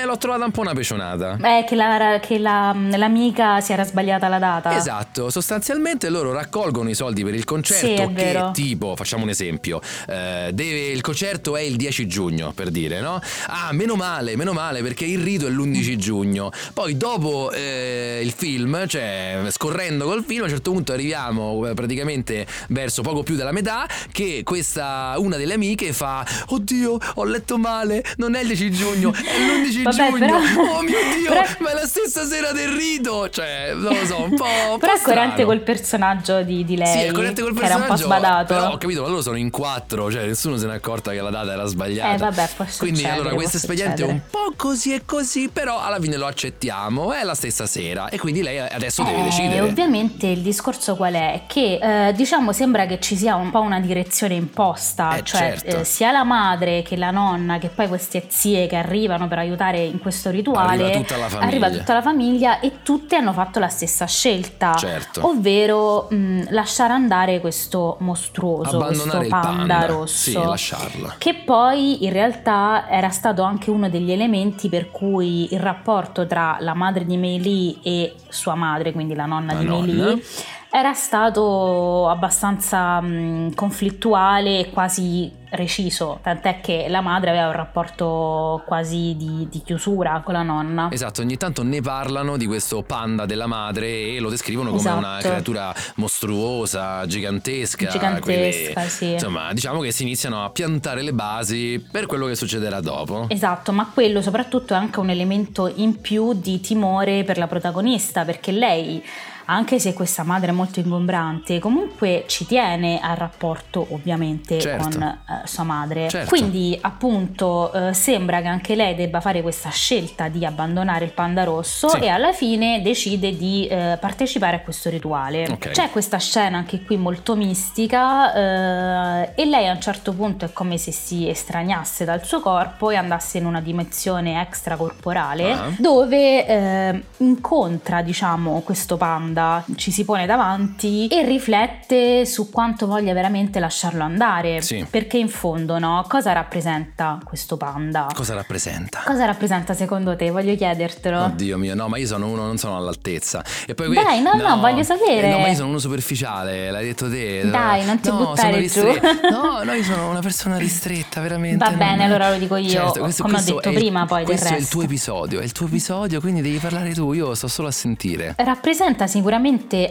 [0.07, 1.37] l'ho trovata un po' una pecionata.
[1.42, 4.77] Eh, che, la- che la- l'amica si era sbagliata la data.
[4.77, 9.81] Esatto, sostanzialmente loro raccolgono i soldi per il concerto Sì, che tipo, facciamo un esempio,
[10.09, 13.21] eh, deve- il concerto è il 10 giugno per dire, no?
[13.49, 16.51] Ah, meno male, meno male perché il rito è l'11 giugno.
[16.73, 21.75] Poi dopo eh, il film, cioè scorrendo col film, a un certo punto arriviamo eh,
[21.75, 27.59] praticamente verso poco più della metà che questa, una delle amiche fa, oddio, ho letto
[27.59, 30.27] male, non è il 10 giugno, è l'11 Vabbè, giugno.
[30.27, 30.39] però-
[30.79, 33.29] oh mio Dio, però- ma è la stessa sera del rito.
[33.29, 34.45] Cioè, non lo so, un po'.
[34.73, 37.65] un Però po' è coerente col personaggio di, di lei, Sì, è coerente col che
[37.65, 38.19] era un po' personaggio.
[38.21, 38.55] sbadato.
[38.55, 41.31] Però ho capito, ma loro sono in quattro, cioè nessuno se n'è accorta che la
[41.31, 42.15] data era sbagliata.
[42.15, 46.01] Eh, vabbè, può Quindi allora questo espediente è un po' così e così, però alla
[46.01, 49.61] fine lo accettiamo, è la stessa sera e quindi lei adesso deve Eh, decidere.
[49.61, 51.33] Ovviamente il discorso qual è?
[51.33, 55.39] È Che eh, diciamo sembra che ci sia un po' una direzione imposta, Eh, cioè
[55.59, 55.81] certo.
[55.81, 59.86] eh, sia la madre che la nonna, che poi queste zie che arrivano per aiutare
[59.87, 61.46] in questo rituale, Arriva tutta la famiglia.
[61.46, 65.27] arriva tutta la famiglia e tutte hanno fatto la stessa scelta, Certo.
[65.27, 69.87] ovvero mh, lasciare andare questo mostruoso, questo Abbandonare panda, panda.
[69.87, 70.57] rosso.
[70.57, 70.75] Sì.
[71.18, 76.57] Che poi in realtà era stato anche uno degli elementi per cui il rapporto tra
[76.61, 79.85] la madre di Mei Lee e sua madre, quindi la nonna La di nonna.
[80.07, 80.22] Lee,
[80.70, 88.62] era stato abbastanza mh, conflittuale e quasi reciso, tant'è che la madre aveva un rapporto
[88.66, 90.88] quasi di, di chiusura con la nonna.
[90.90, 95.18] Esatto, ogni tanto ne parlano di questo panda della madre e lo descrivono come una
[95.18, 95.29] Esatto.
[95.29, 97.87] creatura mostruosa, gigantesca.
[97.87, 99.12] Gigantesca, quindi, sì.
[99.12, 103.26] Insomma, diciamo che si iniziano a piantare le basi per quello che succederà dopo.
[103.29, 108.24] Esatto, ma quello soprattutto è anche un elemento in più di timore per la protagonista,
[108.24, 109.02] perché lei,
[109.47, 114.89] anche se questa madre è molto ingombrante, comunque ci tiene al rapporto ovviamente Certo.
[114.89, 116.09] con eh, sua madre.
[116.09, 116.29] Certo.
[116.29, 121.45] Quindi appunto eh, sembra che anche lei debba fare questa scelta di abbandonare il panda
[121.45, 121.99] rosso Sì.
[121.99, 125.47] e alla fine decide di eh, partecipare a questo rituale.
[125.51, 125.71] Ok.
[125.71, 130.53] C'è questa scena anche qui molto mistica eh, e lei a un certo punto è
[130.53, 135.71] come se si estraniasse dal suo corpo e andasse in una dimensione extracorporale Ah.
[135.79, 139.36] dove eh, incontra diciamo questo panda,
[139.77, 144.87] ci si pone davanti e riflette su quanto voglia veramente lasciarlo andare Sì.
[144.88, 148.09] perché in fondo no, cosa rappresenta questo panda?
[148.14, 149.03] Cosa rappresenta?
[149.05, 150.31] Cosa rappresenta secondo te?
[150.31, 151.25] Voglio chiedertelo.
[151.25, 153.44] Oddio mio, no, ma io sono uno, non sono all'altezza.
[153.66, 155.29] E poi Dai, no, no, voglio sapere.
[155.29, 157.49] Eh, No, ma io sono uno superficiale, l'hai detto te.
[157.51, 158.92] Dai, non ti no, buttare sono giù.
[158.92, 161.57] ristre- No, no, io sono una persona ristretta, veramente.
[161.59, 164.27] Va non- bene, allora lo dico io, come ho detto è il- prima, poi del
[164.27, 164.70] Questo è il resto.
[164.70, 168.35] tuo episodio, è il tuo episodio, quindi devi parlare tu, io sto solo a sentire.
[168.38, 169.25] Rappresenta sicuramente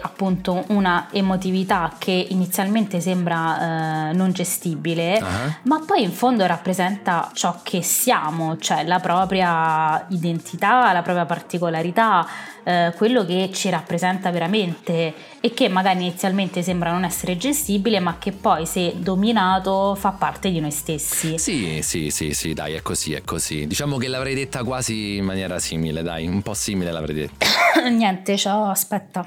[0.02, 5.56] appunto una emotività che inizialmente sembra eh, non gestibile, Ah.
[5.64, 12.26] ma poi in fondo rappresenta ciò che siamo, cioè la propria identità, la propria particolarità,
[12.66, 18.18] eh, quello che ci rappresenta veramente e che magari inizialmente sembra non essere gestibile, ma
[18.18, 21.38] che poi se dominato fa parte di noi stessi.
[21.38, 23.68] Sì, sì, sì, sì, dai, è così, è così.
[23.68, 27.46] Diciamo che l'avrei detta quasi in maniera simile, dai, un po' simile l'avrei detta.
[27.90, 29.26] Niente, ciao, aspetta.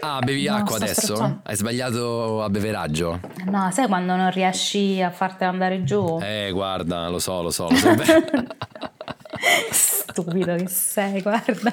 [0.00, 1.00] Ah, bevi No, acqua adesso?
[1.14, 1.40] scherzando.
[1.44, 3.20] Hai sbagliato a beveraggio?
[3.46, 6.18] No, sai quando non riesci a fartela andare giù?
[6.22, 7.94] Eh, guarda, lo so, lo so, lo so.
[9.70, 11.72] Stupido che sei, guarda.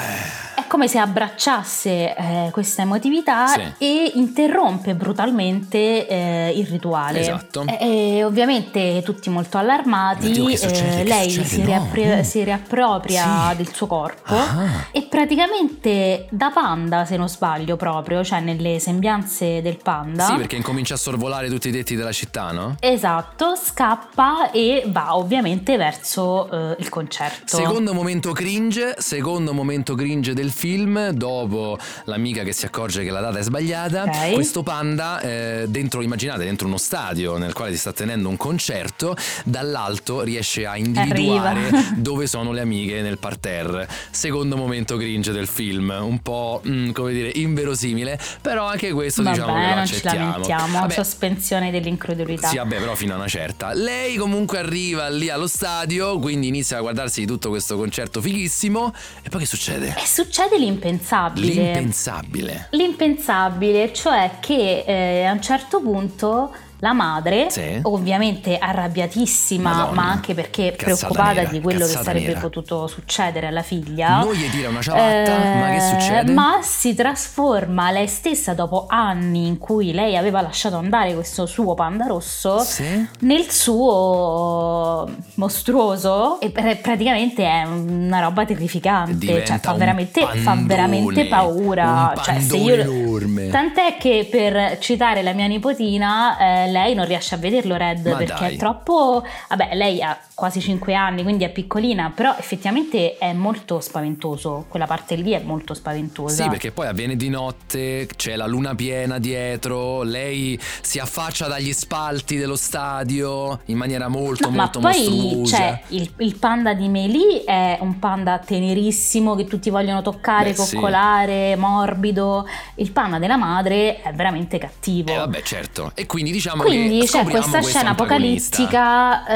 [0.00, 0.53] eh.
[0.64, 3.60] È come se abbracciasse eh, questa emotività Sì.
[3.78, 7.20] e interrompe brutalmente eh, il rituale.
[7.20, 7.66] Esatto.
[7.66, 11.00] E, e ovviamente tutti molto allarmati, succede?
[11.00, 13.56] eh, lei si, No, riappri- si riappropria Sì.
[13.56, 14.86] del suo corpo Ah.
[14.90, 20.24] e praticamente da panda, se non sbaglio proprio, cioè nelle sembianze del panda.
[20.24, 22.76] Sì, perché incomincia a sorvolare tutti i tetti della città, no?
[22.80, 27.54] Esatto, scappa e va ovviamente verso eh, il concerto.
[27.58, 33.20] Secondo momento cringe, secondo momento cringe del film, dopo l'amica che si accorge che la
[33.20, 34.32] data è sbagliata, Ok.
[34.32, 39.16] questo panda eh, dentro, immaginate, dentro uno stadio nel quale si sta tenendo un concerto,
[39.44, 41.82] dall'alto riesce a individuare Arriva.
[41.96, 43.88] dove sono le amiche nel parterre.
[44.10, 49.36] Secondo momento cringe del film, un po' mm, come dire inverosimile, però anche questo Vabbè,
[49.36, 50.30] diciamo che lo non ci accettiamo.
[50.30, 52.48] lamentiamo, Vabbè, sospensione dell'incredulità.
[52.48, 53.72] sì, vabbè, però fino a una certa.
[53.72, 58.92] Lei comunque arriva lì allo stadio, quindi inizia a guardarsi tutto questo concerto fighissimo.
[59.22, 59.94] E poi che succede?
[59.98, 61.54] E succede l'impensabile.
[61.54, 62.66] L'impensabile.
[62.70, 66.54] L'impensabile, cioè che eh, a un certo punto
[66.84, 67.78] la madre, Sì.
[67.82, 69.92] ovviamente arrabbiatissima, Madonna.
[70.02, 72.40] ma anche perché Cazzata preoccupata nera, di quello che sarebbe nera.
[72.40, 76.32] potuto succedere alla figlia, Non gli tira una ciabatta, ma che succede?
[76.32, 81.72] Ma si trasforma lei stessa dopo anni in cui lei aveva lasciato andare questo suo
[81.74, 83.06] panda rosso Sì?
[83.20, 90.26] nel suo mostruoso e pr- praticamente è una roba terrificante, Diventa cioè fa veramente, fa
[90.44, 92.12] pandone, veramente paura.
[92.22, 93.50] Cioè, io-.
[93.50, 98.16] Tant'è che per citare la mia nipotina, eh, lei non riesce a vederlo Red Ma
[98.16, 98.54] perché dai.
[98.54, 99.24] è troppo...
[99.48, 104.64] Vabbè, lei ha quasi 5 anni, quindi è piccolina, però effettivamente è molto spaventoso.
[104.68, 106.42] Quella parte lì è molto spaventosa.
[106.42, 111.72] Sì, perché poi avviene di notte, c'è la luna piena dietro, lei si affaccia dagli
[111.72, 115.56] spalti dello stadio in maniera molto, No, molto ma poi mostruosa.
[115.56, 120.56] cioè, il, il panda di Meli è un panda tenerissimo che tutti vogliono toccare, Beh,
[120.56, 120.74] sì.
[120.74, 122.46] coccolare, morbido.
[122.76, 125.12] Il panda della madre è veramente cattivo.
[125.12, 125.92] Eh vabbè, certo.
[125.94, 129.26] E quindi diciamo Quindi che c'è questa scena apocalittica,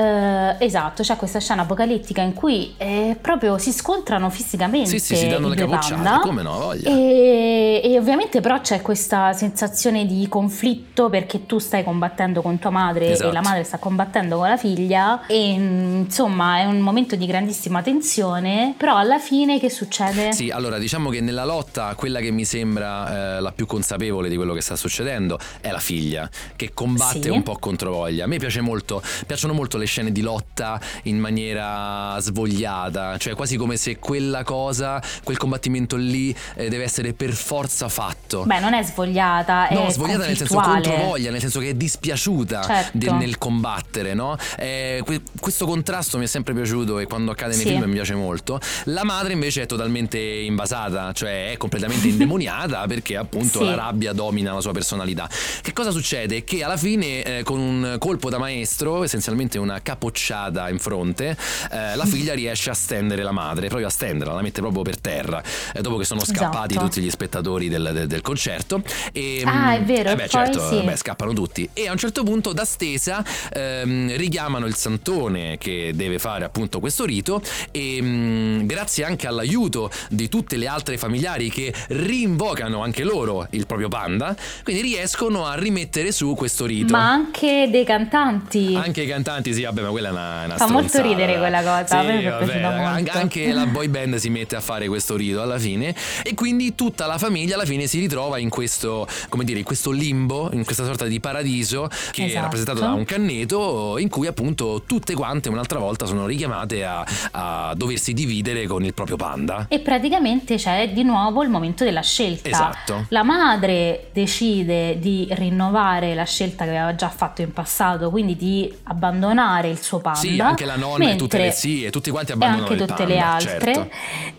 [0.59, 5.17] eh, esatto, c'è questa scena apocalittica in cui eh, proprio si scontrano fisicamente Sì, sì,
[5.17, 6.89] si danno le capocciate, come no, voglia.
[6.91, 12.71] E, e ovviamente però c'è questa sensazione di conflitto perché tu stai combattendo con tua
[12.71, 13.31] madre Esatto.
[13.31, 17.27] e la madre sta combattendo con la figlia e mm, insomma è un momento di
[17.27, 20.33] grandissima tensione, però alla fine che succede?
[20.33, 24.37] Sì, allora diciamo che nella lotta quella che mi sembra eh, la più consapevole di
[24.37, 27.29] quello che sta succedendo è la figlia, che combatte Sì.
[27.29, 28.25] un po' contro voglia.
[28.25, 33.57] A me piace molto, piacciono molto le scene di lotta in maniera svogliata, cioè quasi
[33.57, 38.45] come se quella cosa, quel combattimento lì eh, deve essere per forza fatto.
[38.45, 40.89] Beh, non è svogliata, No, è svogliata nel senso conflittuale.
[40.89, 42.91] contro voglia, nel senso che è dispiaciuta Certo.
[42.99, 44.37] del- nel combattere, no?
[44.57, 47.71] Eh, que- questo contrasto mi è sempre piaciuto e quando accade nei Sì.
[47.73, 48.61] film mi piace molto.
[48.85, 53.65] La madre invece è totalmente invasata, cioè è completamente indemoniata perché appunto Sì.
[53.65, 55.29] la rabbia domina la sua personalità.
[55.63, 56.45] Che cosa succede?
[56.45, 61.37] Che alla fine eh, con un colpo da maestro, essenzialmente una capocciata in fronte,
[61.73, 64.99] eh, la figlia riesce a stendere la madre, proprio a stenderla, la mette proprio per
[65.01, 65.43] terra,
[65.75, 66.87] eh, dopo che sono scappati Esatto.
[66.89, 68.83] tutti gli spettatori del, del- del concerto.
[69.13, 70.83] E, Ah, è vero, eh beh, certo, sì.
[70.85, 71.69] beh, scappano tutti.
[71.73, 76.81] E a un certo punto, da stesa, ehm, richiamano il santone che deve fare appunto
[76.81, 77.41] questo rito.
[77.71, 83.67] E mm, grazie anche all'aiuto di tutte le altre familiari che rinvocano anche loro il
[83.67, 84.35] proprio panda,
[84.65, 86.88] quindi riescono a rimettere su questo rito.
[86.91, 88.75] Ma anche dei cantanti.
[88.77, 92.01] Anche i cantanti, sì, vabbè, ma quella è una, una Fa molto ridere quella cosa,
[92.01, 92.85] è vabbè, piaciuta molto.
[92.85, 96.75] an- Anche la boy band si mette a fare questo rito alla fine e quindi
[96.75, 100.65] tutta la famiglia alla fine si ritrova in questo, come dire, in questo limbo, in
[100.65, 102.43] questa sorta di paradiso che è Esatto.
[102.43, 107.75] rappresentato da un canneto in cui appunto tutte quante un'altra volta sono richiamate a, a
[107.77, 109.67] doversi dividere con il proprio panda.
[109.69, 112.49] E praticamente c'è di nuovo il momento della scelta.
[112.49, 113.07] Esatto.
[113.09, 118.73] La madre decide di rinnovare la scelta che aveva già fatto in passato, quindi di
[118.85, 120.19] abbandonare il suo panda.
[120.19, 123.05] Sì, anche la nonna e tutte le zie, tutti quanti e abbandonano anche il tutte
[123.05, 123.75] panda, le altre.
[123.75, 123.91] certo.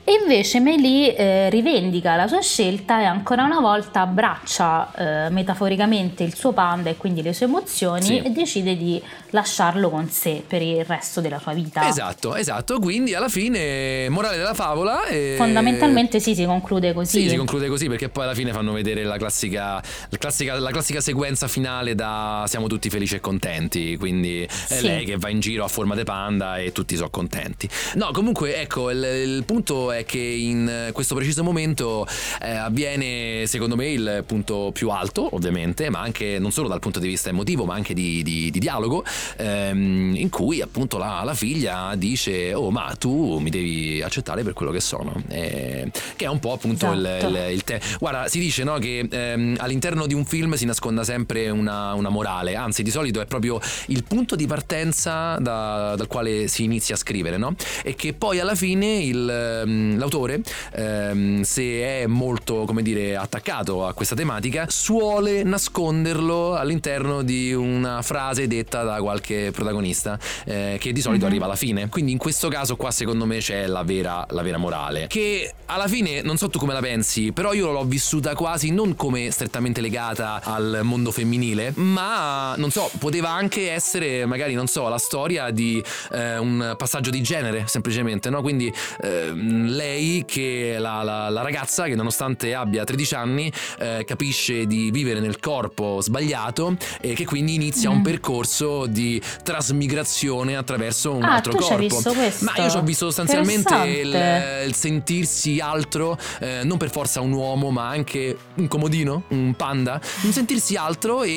[0.04, 6.24] E invece Meli eh, rivendica la sua scelta e ancora una volta abbraccia eh, metaforicamente
[6.24, 8.18] il suo panda e quindi le sue emozioni Sì.
[8.18, 11.88] e decide di lasciarlo con sé per il resto della sua vita.
[11.88, 12.80] Esatto, esatto.
[12.80, 15.06] Quindi alla fine, morale della favola.
[15.06, 17.22] eh, Fondamentalmente sì, si conclude così.
[17.22, 20.72] Sì, si conclude così perché poi alla fine fanno vedere la classica, la classica, la
[20.72, 24.82] classica sequenza finale da siamo tutti felici e contenti, quindi è Sì.
[24.84, 27.68] lei che va in giro a forma di panda e tutti sono contenti.
[27.96, 32.06] No, comunque ecco, il, il punto è che in questo preciso momento
[32.42, 37.00] eh, avviene secondo me il punto più alto, ovviamente, ma anche non solo dal punto
[37.00, 39.04] di vista emotivo, ma anche di, di- di dialogo,
[39.38, 44.54] ehm, in cui appunto la, la figlia dice, oh ma tu mi devi accettare per
[44.54, 47.28] quello che sono, Eh, che è un po' appunto il- Esatto.
[47.34, 51.04] il, il te- Guarda, si dice no, che ehm, all'interno di un film si nasconda
[51.04, 56.08] sempre una, una morale, anzi di solito è proprio il punto di partenza da- dal
[56.08, 57.56] quale si inizia a scrivere, no?
[57.84, 60.42] E che poi alla fine il, ehm, l'autore,
[60.74, 68.02] ehm, se è molto, come dire, attaccato a questa tematica, suole nasconderlo all'interno di una
[68.02, 71.30] frase detta da qualche protagonista, eh, che di solito Mhm.
[71.32, 71.88] arriva alla fine.
[71.88, 75.08] Quindi in questo caso qua secondo me c'è la vera, la vera morale.
[75.08, 78.96] Che alla fine, non so tu come la pensi, però io l'ho vissuta quasi non
[78.96, 82.09] come strettamente legata al mondo femminile, ma
[82.58, 87.22] non so, poteva anche essere magari, non so, la storia di eh, un passaggio di
[87.22, 88.42] genere, semplicemente, no?
[88.42, 94.66] Quindi ehm, lei che la, la- la ragazza che nonostante abbia 13 anni eh, capisce
[94.66, 98.04] di vivere nel corpo sbagliato e che quindi inizia un Mm.
[98.04, 102.02] percorso di trasmigrazione attraverso un Ah, altro corpo.
[102.40, 107.32] Ma io ci ho visto sostanzialmente il, il sentirsi altro, eh, non per forza un
[107.34, 111.30] uomo, ma anche un comodino, un panda, un sentirsi altro e,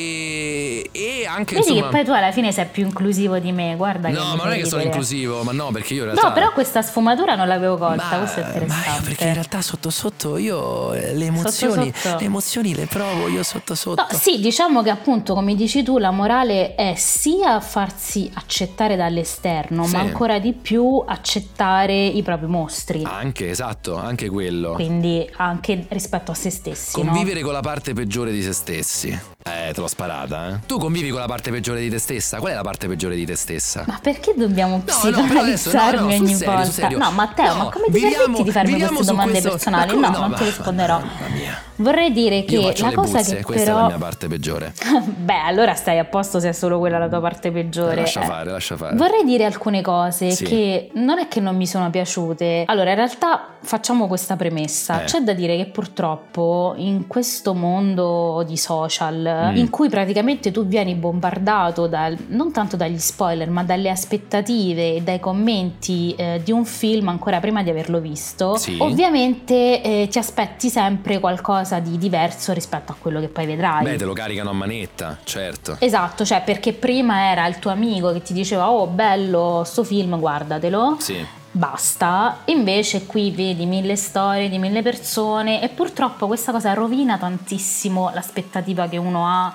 [0.92, 1.88] e anche Vedi insomma.
[1.90, 4.56] che poi tu alla fine sei più inclusivo di me, guarda No, ma non è
[4.58, 6.28] che sono inclusivo, ma no, perché io in realtà.
[6.28, 8.88] No, però questa sfumatura non l'avevo colta, Ma- questo è interessante.
[8.88, 12.18] Ma perché in realtà sotto sotto io eh, le emozioni, sotto.
[12.18, 14.06] le emozioni le provo io sotto sotto.
[14.10, 19.84] No, sì, diciamo che appunto, come dici tu, la morale è sia farsi accettare dall'esterno,
[19.86, 19.94] Sì.
[19.94, 23.02] ma ancora di più accettare i propri mostri.
[23.04, 24.72] Anche, esatto, anche quello.
[24.74, 27.00] Quindi anche rispetto a se stessi.
[27.02, 27.10] no?
[27.10, 29.08] Convivere con la parte peggiore di se stessi.
[29.44, 30.58] Eh, te l'ho sparata, eh.
[30.66, 32.38] Tu convivi con la parte peggiore di te stessa?
[32.38, 33.84] Qual è la parte peggiore di te stessa?
[33.86, 36.88] Ma perché dobbiamo No, no, psicoanalizzarmi no, no, sul ogni serio, volta?
[36.98, 39.86] No, Matteo, No, ma come ti viviamo- permetti di farmi queste domande questo- personali?
[39.88, 40.36] No, come non no?
[40.36, 40.98] te Ma- risponderò.
[40.98, 41.62] Mamma mia.
[41.76, 44.72] Vorrei dire che la cosa buzze, che questa è però la mia parte peggiore.
[45.16, 47.96] Beh, allora stai a posto se è solo quella la tua parte peggiore.
[47.96, 48.94] Lascia fare, lascia fare.
[48.96, 50.44] Vorrei dire alcune cose Sì.
[50.44, 52.64] che non è che non mi sono piaciute.
[52.66, 55.02] Allora, in realtà facciamo questa premessa.
[55.02, 55.04] Eh.
[55.06, 59.56] C'è da dire che purtroppo in questo mondo di social, Mm.
[59.56, 65.00] in cui praticamente tu vieni bombardato dal- non tanto dagli spoiler, ma dalle aspettative e
[65.02, 68.76] dai commenti eh, di un film ancora prima di averlo visto, Sì.
[68.80, 73.84] ovviamente eh, ti aspetti sempre qualcosa di diverso rispetto a quello che poi vedrai.
[73.84, 75.76] Beh, te lo caricano a manetta, certo.
[75.78, 80.18] Esatto, cioè perché prima era il tuo amico che ti diceva oh bello sto film
[80.18, 81.24] guardatelo, Sì.
[81.50, 88.10] basta, invece qui vedi mille storie di mille persone e purtroppo questa cosa rovina tantissimo
[88.14, 89.52] l'aspettativa che uno ha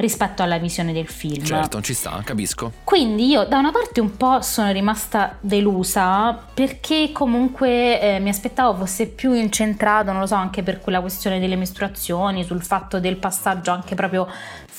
[0.00, 1.44] rispetto alla visione del film.
[1.44, 2.72] Certo, ci sta, capisco.
[2.84, 8.78] Quindi io da una parte un po' sono rimasta delusa perché comunque eh, mi aspettavo
[8.78, 13.16] fosse più incentrato, non lo so, anche per quella questione delle mestruazioni, sul fatto del
[13.16, 14.26] passaggio anche proprio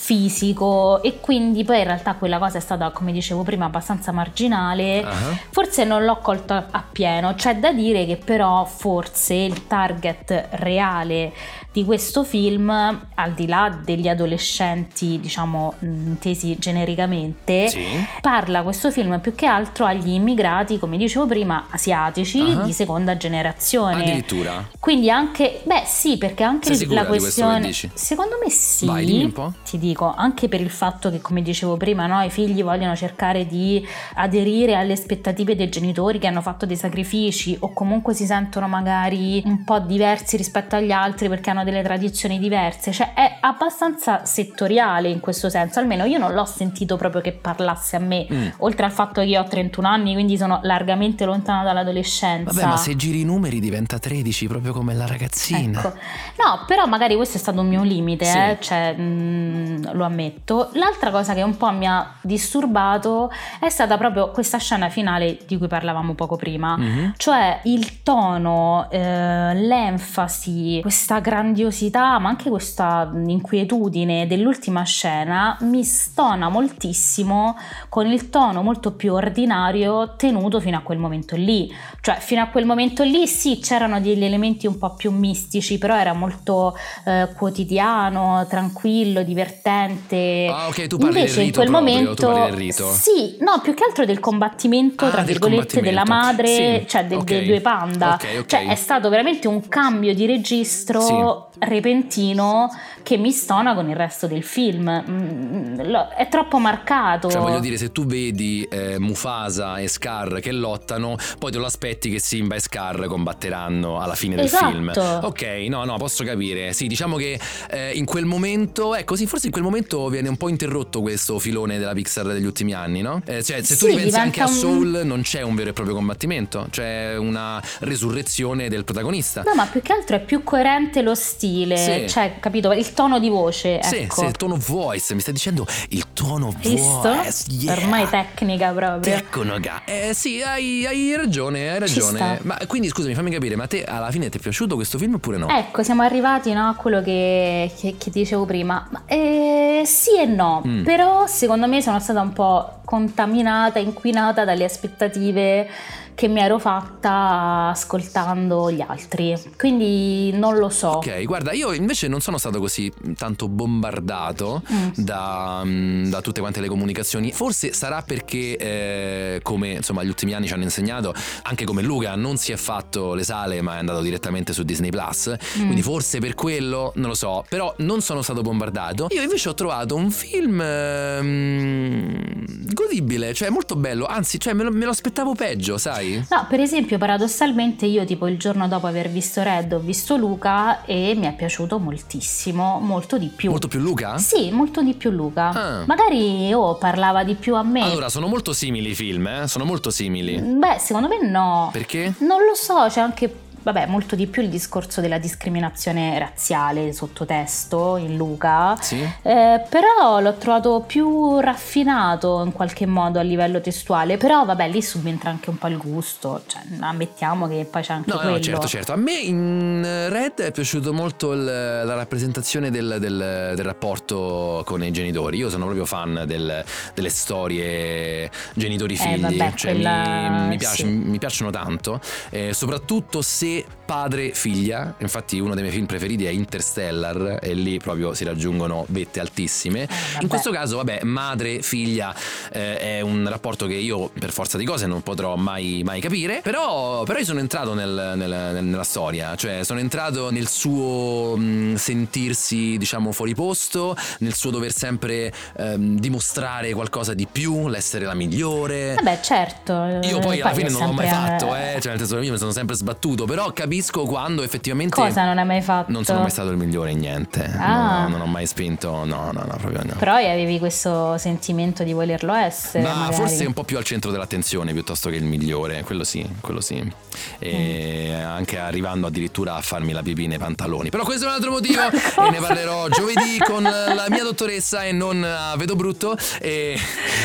[0.03, 5.03] fisico e quindi poi in realtà quella cosa è stata, come dicevo prima, abbastanza marginale.
[5.03, 5.11] Ah.
[5.51, 11.31] Forse non l'ho colto appieno, c'è da dire che però forse il target reale
[11.71, 17.85] di questo film, al di là degli adolescenti, diciamo, intesi genericamente, Sì.
[18.19, 22.63] parla questo film più che altro agli immigrati, come dicevo prima, asiatici Ah.
[22.63, 24.01] di seconda generazione.
[24.01, 24.67] Addirittura.
[24.79, 27.71] Quindi anche, beh sì, perché anche Sei la questione...
[27.71, 28.85] Secondo me sì.
[28.87, 29.53] Vai, dimmi un po'.
[29.63, 33.45] Ti dico, anche per il fatto che, come dicevo prima, no, i figli vogliono cercare
[33.45, 33.85] di
[34.15, 39.41] aderire alle aspettative dei genitori che hanno fatto dei sacrifici o comunque si sentono magari
[39.45, 42.91] un po' diversi rispetto agli altri perché hanno delle tradizioni diverse.
[42.91, 47.95] Cioè è abbastanza settoriale in questo senso, almeno io non l'ho sentito proprio che parlasse
[47.95, 48.47] a me, Mm.
[48.59, 52.51] oltre al fatto che io ho 31 anni, quindi sono largamente lontana dall'adolescenza.
[52.53, 55.79] Vabbè, ma se giri i numeri diventa 13, proprio come la ragazzina.
[55.79, 55.89] Ecco.
[55.89, 58.37] No, però magari questo è stato un mio limite, Sì.
[58.37, 60.69] eh, cioè, mm, lo ammetto.
[60.74, 65.57] L'altra cosa che un po' mi ha disturbato è stata proprio questa scena finale di
[65.57, 67.13] cui parlavamo poco prima, Mhm.
[67.17, 76.49] cioè il tono, eh, l'enfasi, questa grandiosità, ma anche questa inquietudine dell'ultima scena mi stona
[76.49, 77.55] moltissimo
[77.89, 81.72] con il tono molto più ordinario tenuto fino a quel momento lì.
[82.01, 85.95] Cioè, fino a quel momento lì sì, c'erano degli elementi un po' più mistici, però
[85.95, 89.59] era molto eh, quotidiano, tranquillo, divertente.
[89.64, 92.91] Ah, ok, tu parli del Invece in rito quel proprio, momento del rito.
[92.93, 96.43] Sì, no, più che altro del combattimento Ah, tra del virgolette della combattimento.
[96.43, 97.24] madre, Sì, cioè del- ok.
[97.26, 98.14] dei due panda.
[98.16, 98.45] Ok, ok.
[98.45, 102.70] Cioè è stato veramente un cambio di registro repentino
[103.03, 105.03] che mi stona con il resto del film.
[105.09, 105.79] Mm,
[106.15, 107.29] È troppo marcato.
[107.29, 111.65] Cioè, voglio dire, se tu vedi eh, Mufasa e Scar che lottano, poi te lo
[111.65, 114.69] aspetti che Simba e Scar combatteranno alla fine del Esatto.
[114.71, 114.91] film.
[115.21, 116.73] Ok, no, no, posso capire.
[116.73, 117.39] Sì, diciamo che
[117.69, 121.39] eh, in quel momento, ecco, sì, forse in quel momento viene un po' interrotto questo
[121.39, 123.21] filone della Pixar degli ultimi anni, no?
[123.25, 125.69] Eh, cioè, se tu Sì, ripensi anche a diventa un- Soul, non c'è un vero
[125.69, 129.43] e proprio combattimento, c'è una resurrezione del protagonista.
[129.43, 132.09] No, ma più che altro è più coerente lo stile, Sì.
[132.09, 132.71] cioè, capito?
[132.71, 134.21] Il tono di voce, Sì, ecco.
[134.21, 137.01] sì, il tono voice, mi stai dicendo il tono Visto?
[137.13, 137.45] voice.
[137.49, 137.77] yeah.
[137.77, 139.01] Ormai tecnica proprio.
[139.15, 139.83] Tecnoga.
[139.85, 142.39] Eh sì, hai, hai ragione, hai ragione.
[142.43, 145.15] Ma quindi scusami, fammi capire, ma a te alla fine ti è piaciuto questo film
[145.15, 145.47] oppure no?
[145.49, 148.87] Ecco, siamo arrivati no, a quello che, che- che dicevo prima.
[148.91, 150.83] Ma, eh, sì e no, Mm.
[150.83, 155.69] però secondo me sono stata un po' contaminata, inquinata dalle aspettative
[156.13, 159.33] che mi ero fatta ascoltando gli altri.
[159.57, 160.89] Quindi non lo so.
[160.89, 164.89] Ok, guarda, io invece non sono stato così tanto bombardato Mm.
[164.97, 165.63] da,
[166.09, 167.31] da tutte quante le comunicazioni.
[167.31, 171.13] Forse sarà perché, eh, come insomma gli ultimi anni ci hanno insegnato,
[171.43, 174.89] anche come Luca non si è fatto le sale ma è andato direttamente su Disney
[174.89, 175.33] Plus.
[175.59, 175.61] Mm.
[175.63, 179.07] Quindi forse per quello, non lo so, però non sono stato bombardato.
[179.11, 182.33] Io invece ho trovato un film ehm,
[182.82, 186.23] godibile, cioè molto bello, anzi, cioè me lo, me lo aspettavo peggio, sai?
[186.29, 190.84] No, per esempio, paradossalmente io tipo il giorno dopo aver visto Red ho visto Luca
[190.86, 193.49] e mi è piaciuto moltissimo, molto di più.
[193.49, 194.17] Molto più Luca?
[194.17, 195.49] Sì, molto di più Luca.
[195.49, 195.84] Ah.
[195.86, 197.82] Magari oh, parlava di più a me.
[197.82, 199.47] Allora, sono molto simili i film, eh?
[199.47, 200.39] Sono molto simili.
[200.39, 201.69] Beh, secondo me no.
[201.71, 202.13] Perché?
[202.19, 203.34] Non lo so, c'è anche
[203.64, 208.99] vabbè, molto di più il discorso della discriminazione razziale sottotesto in Luca, Sì.
[209.22, 214.82] eh, però l'ho trovato più raffinato in qualche modo a livello testuale, però vabbè lì
[214.82, 218.32] subentra anche un po' il gusto, cioè ammettiamo che poi c'è anche No, quello.
[218.32, 218.91] no, certo, certo.
[218.93, 224.84] A me in Red è piaciuto molto il- la rappresentazione del, del- del rapporto con
[224.84, 225.38] i genitori.
[225.38, 229.14] Io sono proprio fan del- delle storie genitori-figli.
[229.14, 230.89] Eh, vabbè, cioè, quella- mi, mi piace- sì.
[230.89, 231.99] mi piacciono tanto,
[232.30, 233.67] eh, soprattutto se it.
[233.91, 234.95] Padre-figlia.
[234.99, 239.83] Infatti, uno dei miei film preferiti è Interstellar, e lì proprio si raggiungono vette altissime.
[239.83, 239.87] Eh.
[240.21, 242.15] In questo caso, vabbè, madre-figlia
[242.53, 246.39] eh, è un rapporto che io per forza di cose non potrò mai, mai capire.
[246.41, 251.35] Però, però io sono entrato nel- nel- nel- nella storia, cioè sono entrato nel suo
[251.35, 258.05] mh, sentirsi, diciamo, fuori posto, nel suo dover sempre ehm, dimostrare qualcosa di più, l'essere
[258.05, 258.93] la migliore.
[258.93, 259.99] Vabbè, certo.
[260.03, 261.77] Io poi eh, alla fine non l'ho mai fatto, eh.
[261.81, 265.45] cioè nel senso io mi sono sempre sbattuto, però capisco quando effettivamente Cosa non hai
[265.45, 265.91] mai fatto?
[265.91, 267.43] non sono mai stato il migliore in niente.
[267.57, 268.03] Ah.
[268.03, 269.95] No, non ho mai spinto, no, no, no, proprio no.
[269.97, 272.84] Però avevi questo sentimento di volerlo essere.
[272.84, 273.15] Ma magari.
[273.15, 276.91] forse un po' più al centro dell'attenzione piuttosto che il migliore, quello sì, quello sì.
[277.39, 278.25] E Mm.
[278.25, 280.89] anche arrivando addirittura a farmi la pipì nei pantaloni.
[280.89, 284.91] Però questo è un altro motivo e ne parlerò giovedì con la mia dottoressa e
[284.91, 286.15] non a Vedo Brutto.
[286.39, 286.77] E...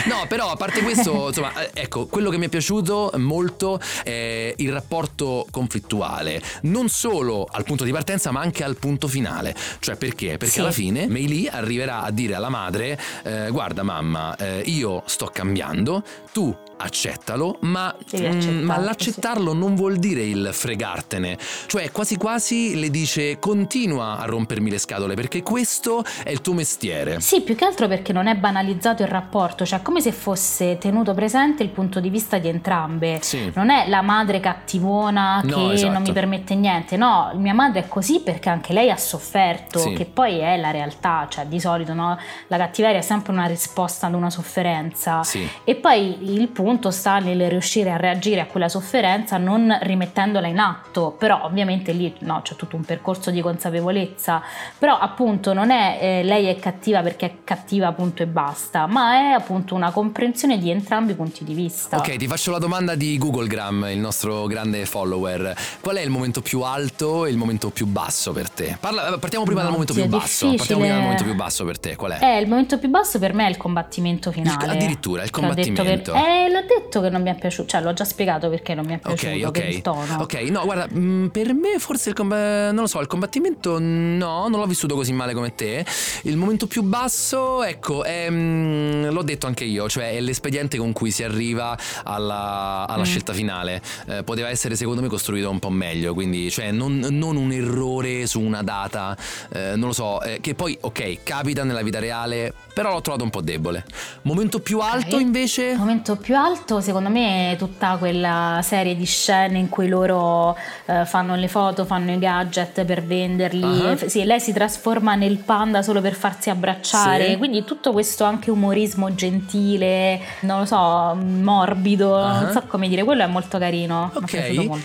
[0.06, 4.54] No, però a parte questo, insomma, eh, ecco, quello che mi è piaciuto molto è
[4.56, 9.54] il rapporto conflittuale, non solo al punto di partenza ma anche al punto finale.
[9.80, 10.36] Cioè perché?
[10.36, 10.60] Perché Sì.
[10.60, 15.30] alla fine Mei Lee arriverà a dire alla madre eh, guarda mamma eh, io sto
[15.32, 22.78] cambiando tu accettalo ma, mm, ma l'accettarlo non vuol dire il fregartene cioè quasi quasi
[22.78, 27.54] le dice continua a rompermi le scatole perché questo è il tuo mestiere Sì, più
[27.54, 31.68] che altro perché non è banalizzato il rapporto, cioè come se fosse tenuto presente il
[31.70, 33.18] punto di vista di entrambe.
[33.22, 33.50] Sì.
[33.54, 35.92] Non è la madre cattivona che No, esatto.
[35.92, 39.92] non mi permette niente, no, mia madre è così perché anche lei ha sofferto, Sì.
[39.94, 42.18] che poi è la realtà, cioè di solito no,
[42.48, 45.22] la cattiveria è sempre una risposta ad una sofferenza.
[45.22, 45.48] Sì.
[45.64, 50.58] E poi il punto sta nel riuscire a reagire a quella sofferenza non rimettendola in
[50.58, 54.42] atto, però ovviamente lì no, c'è tutto un percorso di consapevolezza,
[54.76, 59.14] però appunto non è eh, lei è cattiva perché è cattiva punto e basta, ma
[59.14, 61.96] è appunto una comprensione di entrambi i punti di vista.
[61.96, 65.54] Ok, ti faccio la domanda di Googlegram, il nostro grande follower.
[65.80, 68.76] Qual è il momento più alto e il momento più basso per te?
[68.80, 70.48] Parla- partiamo prima dal momento più è basso.
[70.48, 70.78] Partiamo difficile.
[70.78, 71.96] prima dal momento più basso per te.
[71.96, 72.24] Qual è?
[72.24, 74.72] Eh, il momento più basso per me è il combattimento finale.
[74.72, 76.12] addirittura, il ho detto combattimento.
[76.12, 78.84] Che, eh, l'ho detto che non mi è piaciuto, cioè l'ho già spiegato perché non
[78.86, 79.82] mi è piaciuto, per il ok.
[79.82, 80.16] tono.
[80.22, 82.72] Ok, no, guarda, mh, per me forse il combattimento.
[82.72, 85.84] Non lo so, il combattimento no, non l'ho vissuto così male come te.
[86.22, 90.92] Il momento più basso, ecco, è, mh, l'ho detto anche io, cioè è l'espediente con
[90.92, 93.04] cui si arriva alla, alla Mm.
[93.04, 93.80] scelta finale.
[94.06, 98.26] Eh, poteva essere secondo me costruito un po' meglio, quindi cioè non, non un errore
[98.26, 99.16] su una data,
[99.52, 103.24] eh, non lo so, eh, che poi ok, capita nella vita reale, però l'ho trovato
[103.24, 103.84] un po' debole.
[104.22, 105.20] Momento più alto Ok.
[105.22, 105.74] invece?
[105.76, 106.45] Momento più alto,
[106.80, 111.84] secondo me, è tutta quella serie di scene in cui loro eh, fanno le foto,
[111.84, 113.86] fanno i gadget per venderli.
[113.86, 113.96] Ah.
[113.96, 117.30] F- Sì, lei si trasforma nel panda solo per farsi abbracciare.
[117.30, 117.36] Sì.
[117.36, 122.40] Quindi tutto questo anche umorismo gentile, non lo so, morbido, Ah.
[122.40, 124.10] non so come dire, quello è molto carino.
[124.14, 124.34] Ok,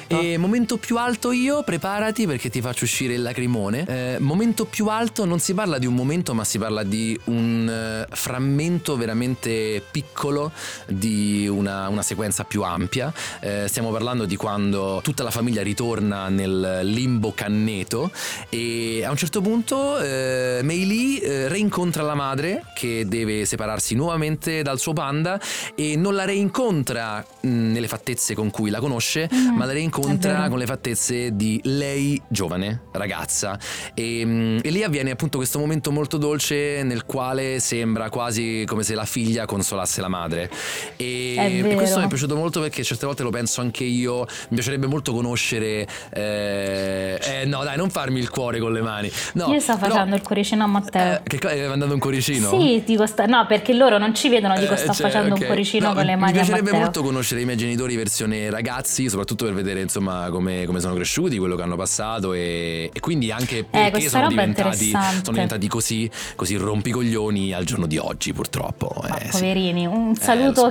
[0.08, 3.86] e momento più alto io, preparati perché ti faccio uscire il lacrimone.
[3.88, 7.70] Eh, momento più alto non si parla di un momento, ma si parla di un
[7.70, 10.52] eh, frammento veramente piccolo
[10.88, 13.14] di una, una sequenza più ampia.
[13.40, 18.12] Eh, stiamo parlando di quando tutta la famiglia ritorna nel limbo canneto
[18.50, 23.96] e a un certo punto eh, Mei Lee eh, reincontra la madre che deve separarsi
[23.96, 25.40] nuovamente dal suo panda
[25.76, 30.48] e non la reincontra mh, nelle fattezze con cui la conosce, Mm, ma la reincontra
[30.50, 33.58] con le fattezze di lei giovane, ragazza.
[33.94, 38.84] E, mh, e lì avviene appunto questo momento molto dolce nel quale sembra quasi come
[38.84, 40.50] se la figlia consolasse la madre.
[40.96, 44.20] E, E questo mi è piaciuto molto perché certe volte lo penso anche io.
[44.50, 45.88] Mi piacerebbe molto conoscere.
[46.12, 49.12] Eh, eh, no, dai, non farmi il cuore con le mani.
[49.34, 51.16] No, Io sto però- facendo il cuoricino a Matteo.
[51.16, 52.50] Eh, che co- hai mandato un cuoricino?
[52.50, 55.42] Sì, dico sta- no, perché loro non ci vedono, dico Eh, sto cioè, facendo ok.
[55.42, 59.10] un cuoricino No, con le mani Mi piacerebbe molto conoscere i miei genitori versione ragazzi,
[59.10, 63.32] soprattutto per vedere insomma come, come sono cresciuti, quello che hanno passato e, e quindi
[63.32, 68.34] anche perché Eh, questa sono, diventati, sono diventati così, così rompicoglioni al giorno di oggi
[68.34, 68.94] purtroppo.
[69.08, 70.70] Ma eh, poverini, un saluto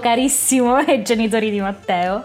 [0.60, 0.70] so.
[0.70, 2.24] carissimo ai genitori di Matteo.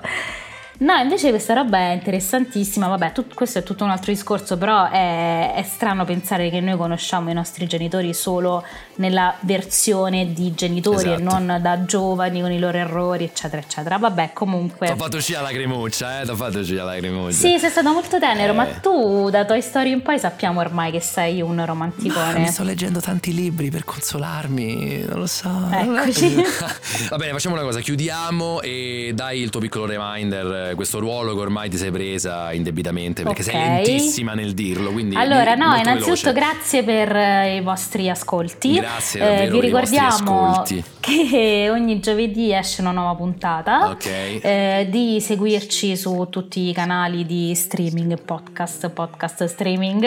[0.78, 4.90] No, invece questa roba è interessantissima, vabbè, tut- questo è tutto un altro discorso, però
[4.90, 8.62] è, è, strano pensare che noi conosciamo i nostri genitori solo
[8.96, 11.20] nella versione di genitori esatto.
[11.20, 13.98] e non da giovani con i loro errori, eccetera, eccetera.
[13.98, 14.88] Vabbè, comunque...
[14.88, 17.36] Ti ho fatto scia la cremuccia, eh, ti ho fatto scia la cremuccia.
[17.36, 18.56] Sì, sei stato molto tenero, eh.
[18.56, 22.34] ma tu da Toy Story in poi sappiamo ormai che sei un romanticone.
[22.34, 25.70] Ma mi sto leggendo tanti libri per consolarmi, non lo so.
[25.72, 26.36] Eccoci.
[27.10, 31.40] Va bene, facciamo una cosa, chiudiamo e dai il tuo piccolo reminder questo ruolo che
[31.40, 33.54] ormai ti sei presa indebitamente perché okay.
[33.54, 34.92] sei lentissima nel dirlo.
[34.92, 36.34] Quindi allora, no, innanzitutto veloce.
[36.34, 38.74] grazie per eh, i vostri ascolti.
[38.74, 40.64] Grazie, eh, vi ricordiamo
[41.00, 43.90] che ogni giovedì esce una nuova puntata.
[43.90, 44.40] Okay.
[44.40, 50.06] Eh, di seguirci su tutti i canali di streaming, podcast, podcast streaming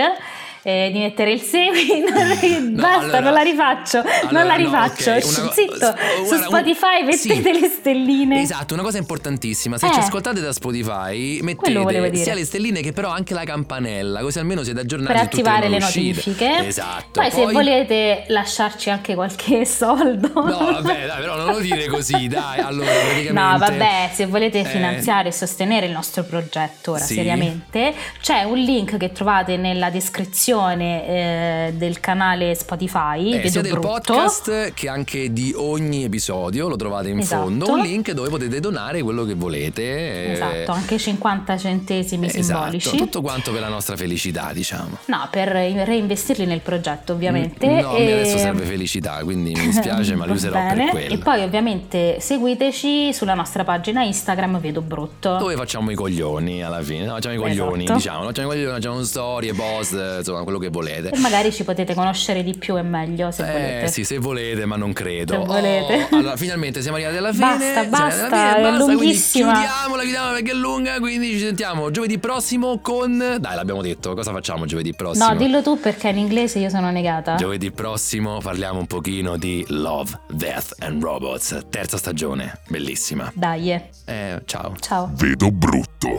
[0.69, 2.05] eh, di mettere il semi.
[2.05, 3.99] no, basta, allora, non la rifaccio.
[3.99, 5.11] Allora, non la rifaccio.
[5.11, 5.95] No, okay, una, Zitto,
[6.27, 8.43] su Spotify un, mettete sì, le stelline.
[8.43, 9.79] Esatto, una cosa importantissima.
[9.79, 14.21] Se eh, ci ascoltate da Spotify, mettete sia le stelline che però anche la campanella,
[14.21, 16.17] così almeno siete aggiornati per attivare le uscite.
[16.17, 16.67] notifiche.
[16.67, 17.21] Esatto.
[17.21, 20.29] Poi, Poi, se volete lasciarci anche qualche soldo.
[20.35, 22.59] No, vabbè, dai, però non lo dire così, dai.
[22.61, 24.65] Allora, praticamente No, vabbè, se volete eh.
[24.65, 27.15] finanziare e sostenere il nostro progetto ora sì.
[27.15, 33.33] seriamente, c'è un link che trovate nella descrizione descrizione eh, del canale Spotify.
[33.33, 33.89] Eh, sia del brutto.
[33.89, 37.43] podcast che anche di ogni episodio, lo trovate in esatto.
[37.43, 40.33] fondo, un link dove potete donare quello che volete.
[40.33, 42.97] Esatto, anche 50 centesimi esatto, simbolici.
[42.97, 44.99] Tutto quanto per la nostra felicità, diciamo.
[45.07, 47.67] No, per reinvestirli nel progetto, ovviamente.
[47.67, 48.13] Mm, no, e...
[48.13, 50.75] adesso serve felicità, quindi mi dispiace, ma li userò bene.
[50.75, 51.15] per quello.
[51.15, 55.37] E poi ovviamente seguiteci sulla nostra pagina Instagram Vedo Brutto.
[55.37, 57.99] Dove facciamo i coglioni alla fine, no, facciamo i coglioni, esatto.
[57.99, 61.11] diciamo, facciamo i coglioni, facciamo storie, post, insomma, quello che volete.
[61.11, 63.89] E magari ci potete conoscere di più e meglio se eh, volete.
[63.89, 65.33] sì, se volete, ma non credo.
[65.33, 66.09] Se volete.
[66.11, 67.47] Oh, allora, finalmente siamo arrivati alla fine.
[67.47, 69.53] Basta, basta, fine, basta, è lunghissima.
[69.53, 73.37] Chiudiamola, chiudiamola perché è lunga, quindi ci sentiamo giovedì prossimo con...
[73.39, 75.29] Dai, l'abbiamo detto, cosa facciamo giovedì prossimo?
[75.29, 77.35] No, dillo tu perché in inglese io sono negata.
[77.37, 83.31] Giovedì prossimo parliamo un pochino di Love, Death and Robots, terza stagione, bellissima.
[83.35, 83.71] Dai.
[84.05, 84.75] Eh, ciao.
[84.81, 85.11] Ciao.
[85.15, 86.19] Vedo brutto.